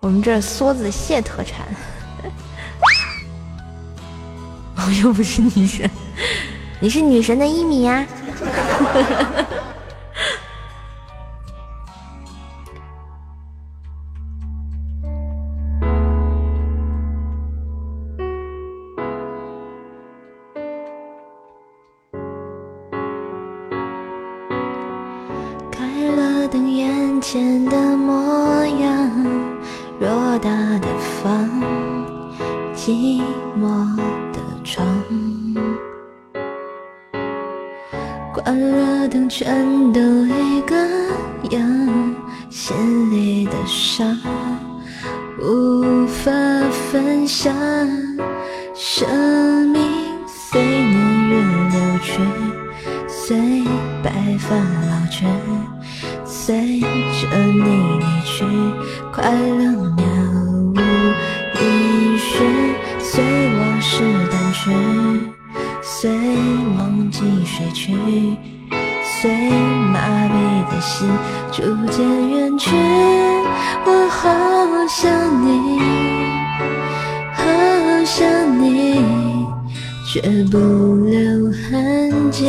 [0.00, 1.66] 我们这梭子蟹特产，
[4.76, 5.90] 我又不是女神，
[6.80, 8.06] 你是女神的一米呀。
[8.36, 9.46] 前
[75.10, 75.80] 想你，
[77.34, 77.42] 好
[78.04, 79.04] 想你，
[80.06, 80.56] 却不
[81.04, 82.48] 留痕迹。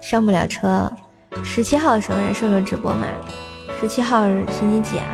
[0.00, 0.88] 上不了车，
[1.42, 3.04] 十七号什么人说说直播吗？
[3.80, 5.04] 十七号是星期几啊？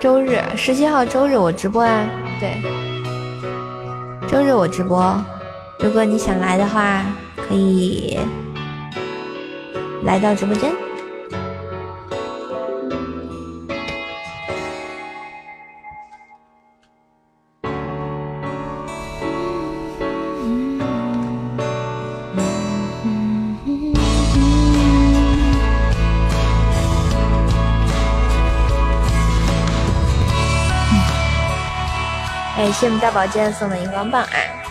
[0.00, 2.06] 周日，十七号周日我直播啊。
[2.40, 2.56] 对，
[4.26, 5.14] 周日我直播，
[5.78, 7.04] 如果你想来的话，
[7.36, 8.18] 可以
[10.04, 10.72] 来到直播间。
[32.74, 34.63] 谢谢我们大宝剑送的荧光棒啊！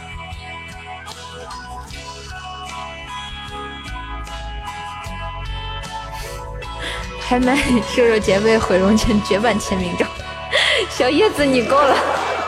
[7.28, 10.06] 还买瘦瘦姐妹毁容前绝版签名照，
[10.90, 11.96] 小叶子你够了，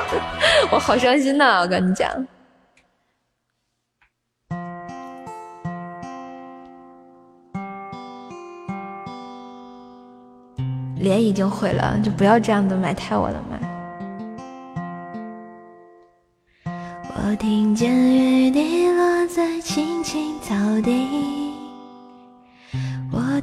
[0.71, 1.61] 我好伤心呐！
[1.61, 2.07] 我跟你讲，
[10.99, 13.57] 脸已经毁了，就不要这样子埋汰我了嘛。
[17.17, 20.53] 我听见雨滴落在青青草
[20.83, 21.44] 地，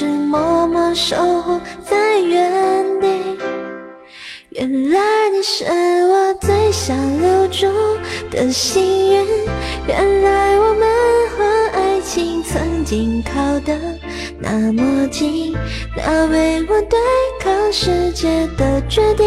[0.00, 3.36] 直默默守护在原地。
[4.48, 4.98] 原来
[5.30, 5.62] 你是
[6.08, 7.66] 我最想留住
[8.30, 9.26] 的幸运，
[9.86, 10.88] 原来我们
[11.36, 13.76] 和爱情曾经靠得
[14.38, 15.54] 那么近，
[15.94, 16.98] 那为我对
[17.38, 19.26] 抗世界的决定，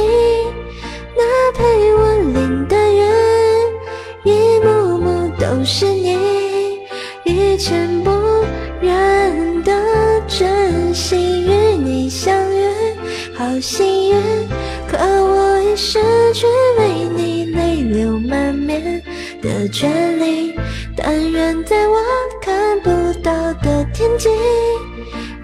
[19.44, 20.56] 的权利，
[20.96, 21.98] 但愿在我
[22.42, 22.90] 看不
[23.20, 24.30] 到的天际，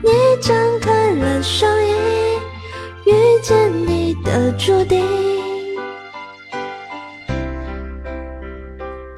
[0.02, 0.10] 你
[0.42, 1.92] 张开了双翼，
[3.06, 3.12] 遇
[3.44, 5.06] 见你的注定。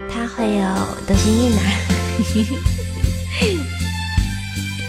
[0.09, 0.65] 他会有
[1.05, 1.63] 得心应男，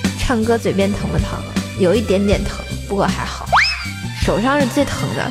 [0.18, 1.38] 唱歌嘴边疼不疼？
[1.78, 3.46] 有一点点疼，不过还好。
[4.24, 5.30] 手上是最疼的，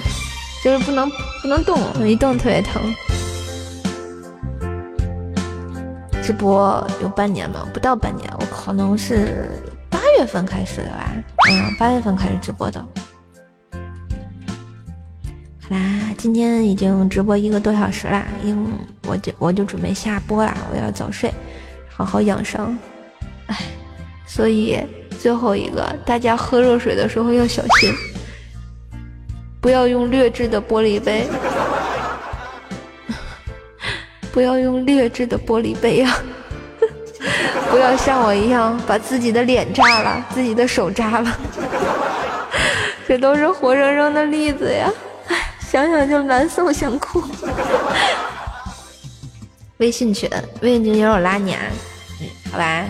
[0.64, 1.10] 就是不能
[1.42, 2.80] 不能动，一动特别疼。
[6.22, 9.49] 直播有半年吧，不到半年，我可能是
[9.89, 11.11] 八月份开始的吧，
[11.49, 12.80] 嗯，八月份开始直播的。
[15.61, 15.80] 好啦，
[16.18, 18.72] 今天已经直播一个多小时啦，因
[19.07, 21.34] 我就我就准备下播啦，我要早睡，
[21.89, 22.77] 好好养伤。
[23.48, 23.57] 哎，
[24.27, 24.80] 所以
[25.19, 27.93] 最后一个，大家喝热水的时候要小心。
[29.60, 31.27] 不要用劣质的玻璃杯，
[34.32, 36.18] 不要用劣质的玻璃杯啊！
[37.70, 41.38] 不要像我一样把自己的脸炸了，自己的手扎了，
[43.08, 44.90] 这都是活生生的例子呀！
[45.70, 47.24] 想想就难受，想哭。
[49.78, 50.30] 微信群，
[50.62, 51.62] 微信群有我拉你啊，
[52.22, 52.86] 嗯，好吧。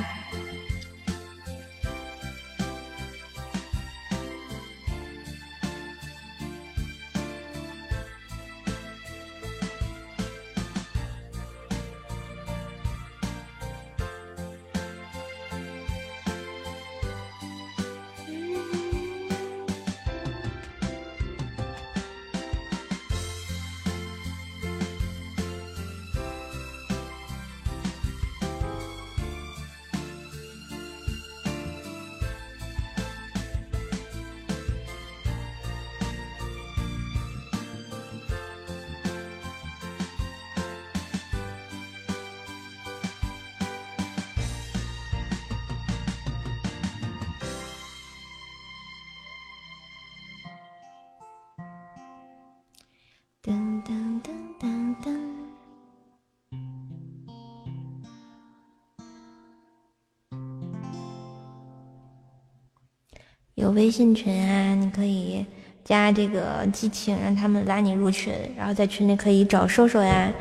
[63.61, 65.45] 有微信群啊，你可以
[65.85, 70.31] 加这个激情，让他们拉你入群，然后在群里可以找瘦瘦呀，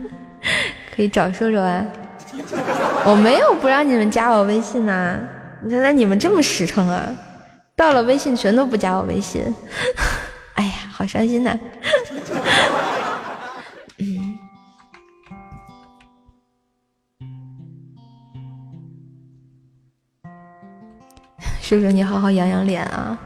[0.94, 1.82] 可以找瘦瘦啊。
[3.06, 5.18] 我没有不让你们加我微信呐，
[5.66, 7.08] 原来你们这么实诚啊，
[7.74, 9.42] 到了微信群都不加我微信，
[10.54, 11.58] 哎呀，好伤心呐。
[21.74, 23.16] 求求，你好好养养脸啊！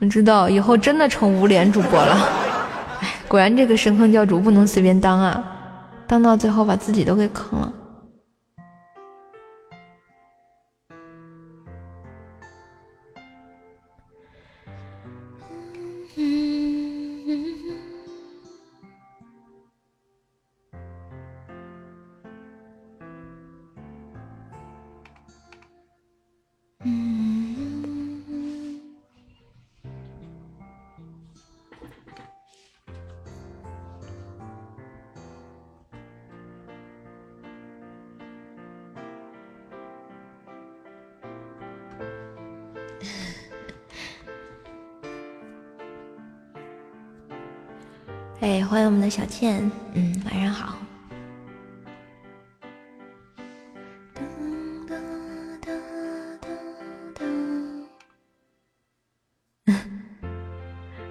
[0.00, 2.28] 我知道以后真的成无脸主播了。
[3.00, 5.42] 哎，果然这个神坑教主不能随便当啊，
[6.06, 7.72] 当到最后把自己都给坑了。
[49.14, 50.74] 小倩，嗯，晚上好。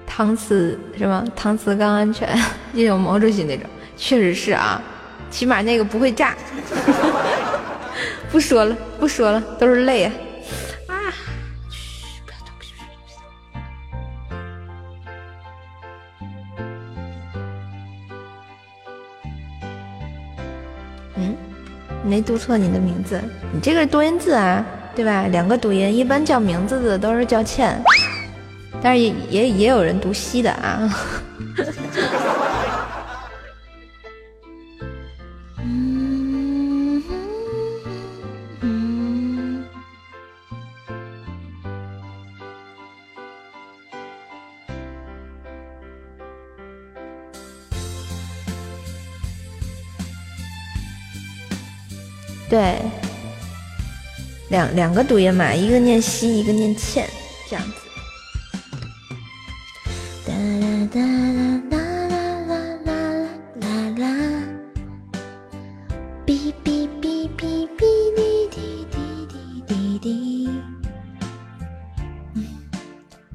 [0.10, 1.23] 搪瓷是吗？
[1.38, 2.28] 搪瓷更安全，
[2.73, 4.82] 也有毛主席那种，确实是啊，
[5.30, 6.36] 起码那个不会炸。
[8.32, 10.06] 不说了，不说了，都是泪！
[10.06, 10.11] 啊，
[22.22, 23.19] 读错你的名字，
[23.53, 24.65] 你这个是多音字啊，
[24.95, 25.27] 对吧？
[25.27, 27.81] 两个读音，一般叫名字的都是叫倩。
[28.81, 30.89] 但是也也也有人读西的啊。
[54.62, 57.10] 两两个读音嘛，一个念西，一个念倩，
[57.50, 57.72] 这样子。
[60.28, 60.62] 哒啦
[60.94, 61.02] 啦
[61.72, 61.78] 啦
[62.46, 62.54] 啦
[62.86, 62.94] 啦
[63.62, 63.66] 啦
[63.98, 64.06] 啦，
[66.26, 67.80] 哔哔哔哔哔
[68.16, 70.50] 滴滴滴滴滴滴。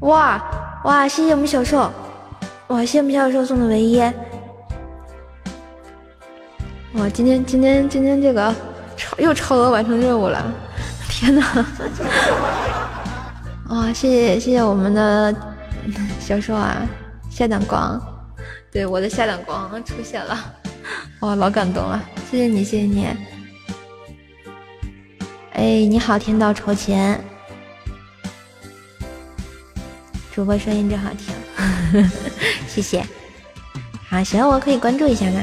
[0.00, 0.40] 哇
[0.84, 1.08] 哇！
[1.08, 1.90] 谢谢我们小兽，
[2.68, 2.80] 哇！
[2.80, 3.98] 谢谢我们小兽送的唯一。
[6.94, 7.08] 哇！
[7.12, 8.54] 今天今天今天这个
[8.96, 10.52] 超又超额完成任务了，
[11.16, 11.66] 天呐！
[13.70, 13.90] 哇！
[13.90, 15.34] 谢谢谢谢我们的
[16.20, 16.86] 小兽啊！
[17.30, 17.98] 下档光，
[18.70, 20.38] 对我的下档光出现了，
[21.20, 23.06] 哇，老感动了，谢谢你，谢谢你。
[25.54, 27.18] 哎，你好，天道酬勤，
[30.34, 32.04] 主播声音真好听，
[32.68, 33.02] 谢谢。
[34.10, 35.42] 好，喜欢我可以关注一下呢。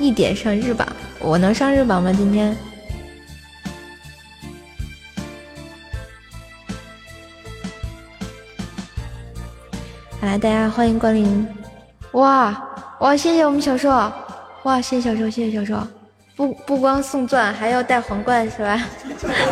[0.00, 0.88] 一点上日榜，
[1.20, 2.12] 我能上日榜吗？
[2.12, 2.56] 今天？
[10.22, 11.48] 来，大家欢迎光临！
[12.12, 12.54] 哇
[12.98, 13.88] 哇，谢谢我们小兽！
[14.64, 15.80] 哇，谢谢小兽，谢谢小兽！
[16.36, 18.78] 不不光送钻，还要带皇冠是吧？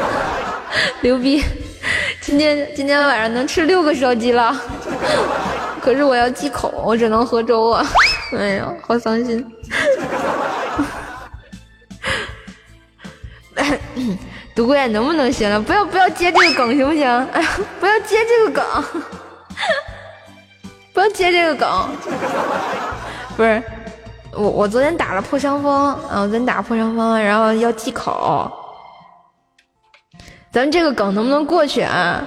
[1.00, 1.42] 牛逼！
[2.20, 4.54] 今天今天晚上能吃六个烧鸡了，
[5.80, 7.86] 可是我要忌口，我只能喝粥啊！
[8.36, 9.42] 哎呀，好伤心！
[14.54, 15.58] 独孤雁能不能行了？
[15.60, 17.08] 不要不要接这个梗行不行？
[17.32, 17.48] 哎呀，
[17.80, 18.64] 不要接这个梗！
[20.98, 21.88] 不要接这个梗，
[23.36, 23.62] 不是
[24.32, 28.50] 我，我昨天打了破伤风，啊，我昨天打破伤风，然后要忌口，
[30.50, 32.20] 咱们这个梗能不能过去啊？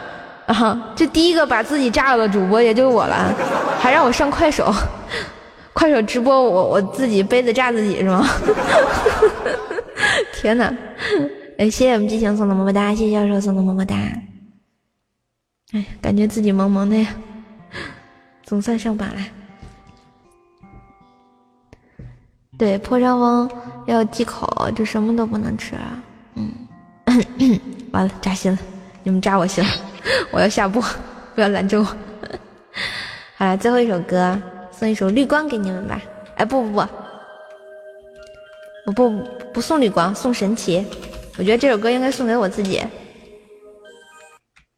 [0.46, 3.36] 啊，这第一个把自己炸了的主播也就我了，
[3.78, 4.74] 还让我上快手，
[5.74, 8.26] 快手直播我我自己杯子炸自己是吗？
[10.32, 10.74] 天哪！
[11.58, 13.98] 哎，谢谢我们激情送的么么哒，谢谢教授送的么么哒。
[15.74, 17.08] 哎，感觉自己萌萌的呀。
[18.52, 19.22] 总算上榜了。
[22.58, 23.50] 对，破伤风
[23.88, 25.74] 要忌口，就什么都不能吃。
[26.36, 26.52] 嗯，
[27.94, 28.58] 完了，扎心了，
[29.04, 29.70] 你们扎我心了，
[30.32, 30.84] 我要下播，
[31.34, 31.86] 不要拦着我。
[33.40, 34.38] 好了，最后一首歌，
[34.70, 36.02] 送一首《绿光》给你们吧。
[36.36, 36.80] 哎，不不不，
[38.86, 39.24] 我不
[39.54, 40.86] 不送绿光，送神奇。
[41.38, 42.86] 我觉得这首歌应该送给我自己，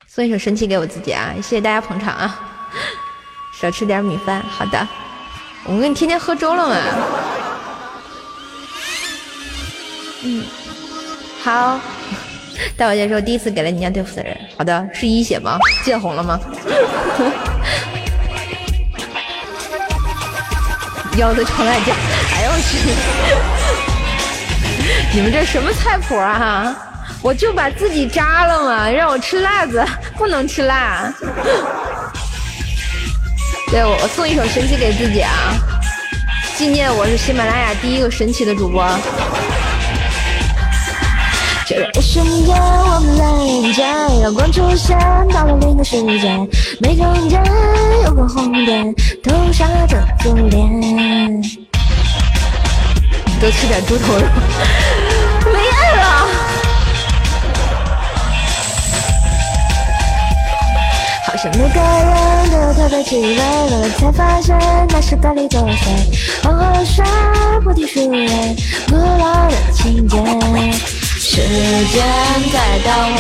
[0.06, 1.34] 送一首神奇给我自己啊！
[1.38, 2.53] 谢谢大家捧场啊！
[3.64, 4.86] 少吃点米饭，好的。
[5.64, 6.76] 我跟你天天喝粥了嘛。
[10.24, 10.44] 嗯，
[11.42, 11.80] 好。
[12.76, 15.58] 大宝姐说第一次给了你家对付的人，好的，是一血吗？
[15.86, 16.38] 见红了吗？
[21.16, 21.96] 腰子炒辣酱，
[22.36, 22.78] 哎呦我去！
[25.16, 26.76] 你们这什么菜谱啊？
[27.22, 29.82] 我就把自己扎了嘛，让我吃辣子，
[30.18, 31.14] 不能吃辣。
[33.74, 35.32] 对，我送一首神奇给自己啊，
[36.56, 38.88] 纪念我是喜马拉雅第一个神奇的主播。
[41.66, 43.18] 这一瞬间，我们
[43.64, 43.82] 连接，
[44.22, 44.96] 阳光出现，
[45.34, 46.30] 到了另一个世界。
[46.82, 47.44] 每中间
[48.04, 48.94] 有个红点，
[49.24, 51.42] 投射着左脸。
[53.42, 54.28] 多吃点猪头肉，
[61.34, 64.56] 好像每个人都有特别气味，到了才发现
[64.90, 66.44] 那是百里作祟。
[66.44, 67.04] 黄河的水，
[67.64, 68.56] 菩提树叶，
[68.88, 70.16] 古老的情节。
[71.18, 72.06] 时间
[72.52, 73.18] 在倒回，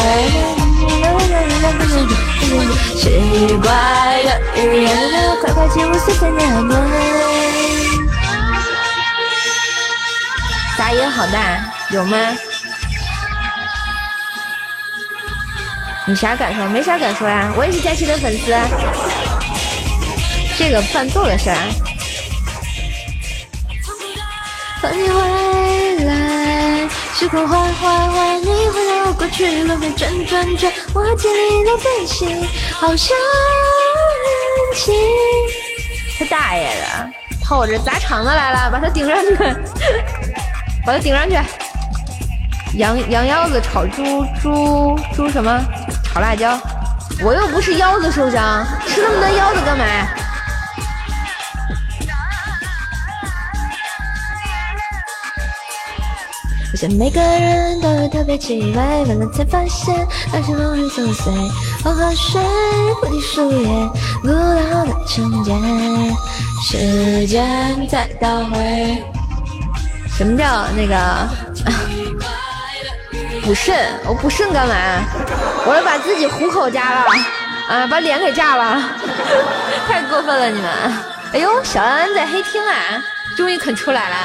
[3.01, 3.09] 奇
[3.57, 4.87] 怪的语言，
[5.41, 6.79] 快快进入碎碎念念。
[10.77, 12.15] 杂音好大，有吗？
[16.05, 16.65] 你啥感受？
[16.67, 18.53] 没啥感受呀，我也是佳琪的粉丝。
[20.57, 21.55] 这个伴奏的事儿。
[24.81, 32.25] 欢迎回来，时空缓缓缓，你回到过去，轮回转转转，我经历了悲喜，
[32.73, 33.15] 好像
[34.25, 34.93] 人情。
[36.19, 37.09] 他大爷的，
[37.45, 39.37] 跑我这砸场子来了，把他顶上去，
[40.85, 41.39] 把他顶上去。
[42.75, 45.63] 羊羊腰子炒猪猪猪什么？
[46.13, 46.59] 炒辣椒？
[47.23, 49.83] 我又不是腰子受伤，吃那么多腰子干嘛？
[56.71, 61.33] 我想每个人都有特别气味，完了才发现那些梦很琐碎。
[61.83, 62.41] 黄河水，
[63.01, 63.67] 蝴蝶树叶，
[64.21, 65.51] 古老的情节，
[66.63, 69.03] 时间在倒回。
[70.15, 71.27] 什么叫那个
[73.43, 73.75] 补肾？
[74.05, 74.73] 我补肾干嘛？
[75.65, 77.05] 我是把自己虎口夹了，
[77.69, 78.83] 啊，把脸给炸了，
[79.87, 80.69] 太过分了你们！
[81.33, 83.01] 哎呦，小安安在黑厅啊，
[83.37, 84.17] 终于肯出来了。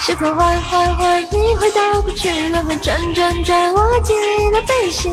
[0.00, 5.08] 时空缓缓缓，你回到过去，轮回转转转，我经历了悲喜，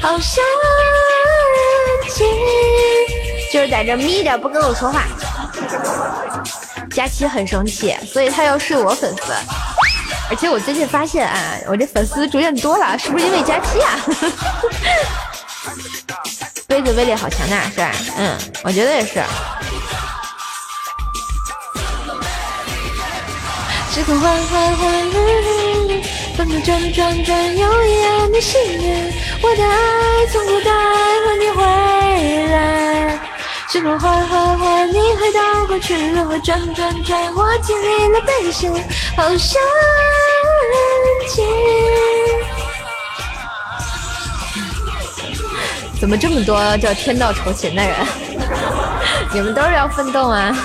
[0.00, 0.44] 好像
[1.54, 2.26] 人情。
[3.52, 5.04] 就是在这眯着不跟我说话。
[6.90, 9.32] 佳期很生气，所以他要睡我粉丝。
[10.28, 14.00] 而且我最近发现啊，我这粉丝逐渐多了，是不是因为佳期啊？
[16.66, 17.92] 杯子威力好强大，是吧？
[18.18, 19.22] 嗯，我觉得也是。
[23.92, 24.86] 时空缓缓缓，
[26.36, 29.12] 风中转转转，有一样的信念，
[29.42, 30.70] 我的爱从古代
[31.24, 31.62] 和你回
[32.48, 33.15] 来。
[33.68, 38.68] 时空缓缓缓，你回到过去，轮回转转转，我经历了悲喜，
[39.16, 39.60] 好像
[40.70, 41.44] 人情。
[46.00, 47.96] 怎么这么多叫天道酬勤的人？
[49.32, 50.56] 你们都是要奋斗吗？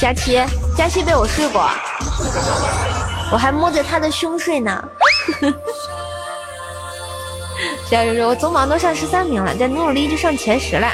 [0.00, 0.40] 佳期，
[0.76, 1.68] 佳期被我睡过，
[3.32, 4.84] 我还摸着他的胸睡呢。
[7.90, 10.92] 小雨说：“我总榜都上十三名了，再努努力就上前十了，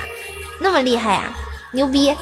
[0.60, 1.24] 那么厉害呀，
[1.72, 2.14] 牛逼！”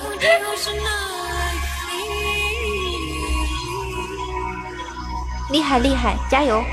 [5.51, 6.65] 厉害厉害，加油！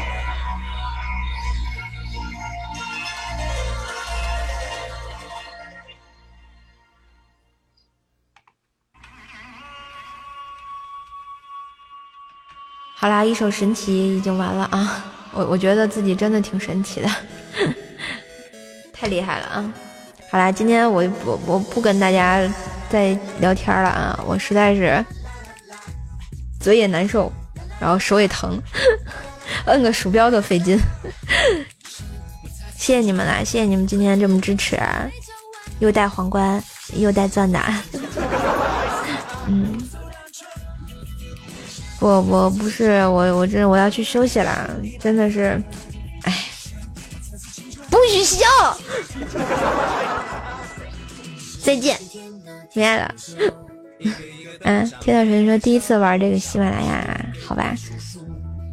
[12.95, 15.03] 好啦，一首神奇已经完了啊！
[15.31, 17.09] 我我觉得自己真的挺神奇的，
[18.99, 19.73] 太厉害了啊！
[20.30, 22.41] 好啦，今天我我我不跟大家
[22.89, 24.19] 再聊天了啊！
[24.27, 25.03] 我实在是
[26.59, 27.31] 嘴也难受，
[27.80, 28.61] 然后手也疼，
[29.65, 30.77] 摁个鼠标都费劲。
[32.76, 33.38] 谢谢你们啦！
[33.43, 34.77] 谢谢你们今天这么支持，
[35.80, 36.61] 又带皇冠
[36.95, 37.59] 又带钻的，
[39.47, 39.81] 嗯。
[42.01, 44.69] 我我不是我我这我要去休息了，
[45.01, 45.61] 真的是，
[48.10, 48.45] 许笑，
[51.64, 51.98] 再见，
[52.73, 53.15] 亲爱的，
[54.64, 57.76] 嗯，天道神说第一次玩这个喜马拉雅，好吧，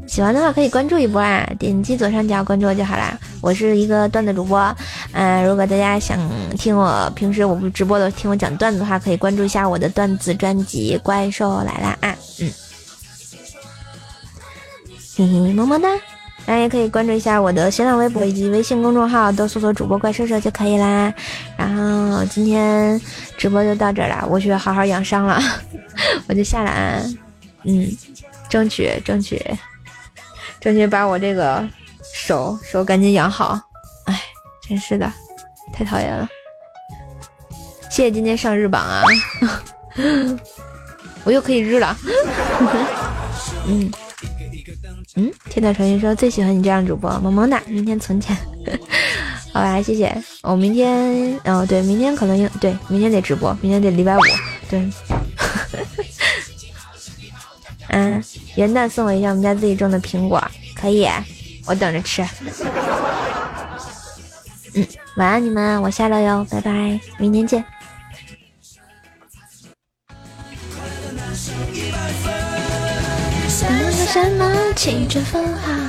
[0.06, 3.18] 喜欢的话可以关注一波啊，点击左上角关注我就好啦。
[3.42, 4.74] 我是一个段子主播，
[5.12, 6.18] 嗯，如果大家想
[6.56, 12.50] 听我平时我不直播的听我讲段子的话，可以关注一下我的段子专辑《怪兽来了》啊，嗯。
[15.16, 15.88] 嘿嘿，么么哒！
[16.46, 21.12] 大家也可以关注一下我的新浪微博以及微信公众号，都搜索主播怪兽兽就可以啦。
[21.56, 23.00] 然后今天
[23.36, 25.40] 直播就到这了，我去好好养伤了，
[26.28, 27.02] 我就下了。
[27.64, 27.90] 嗯，
[28.48, 29.44] 争取争取
[30.60, 31.68] 争取把我这个
[32.14, 33.60] 手手赶紧养好。
[34.04, 34.22] 哎，
[34.68, 35.12] 真是的，
[35.72, 36.28] 太讨厌了。
[37.90, 39.02] 谢谢今天上日榜啊，
[41.24, 41.96] 我又可以日了。
[43.66, 43.90] 嗯。
[45.16, 48.36] 嗯，天道传音说最喜欢你这样主播，萌萌哒，明天存钱。
[49.52, 50.14] 好吧，谢谢。
[50.42, 54.20] 我明天，哦对，明天可能应对，明天得直播，明天得礼拜五。
[54.68, 54.86] 对。
[57.88, 58.22] 嗯，
[58.56, 60.42] 元旦送我一下我们家自己种的苹果，
[60.74, 61.08] 可以，
[61.64, 62.22] 我等着吃。
[64.74, 64.86] 嗯，
[65.16, 67.64] 晚安你们，我下了哟，拜拜，明天见。
[73.68, 75.85] 嗯什么青春风号？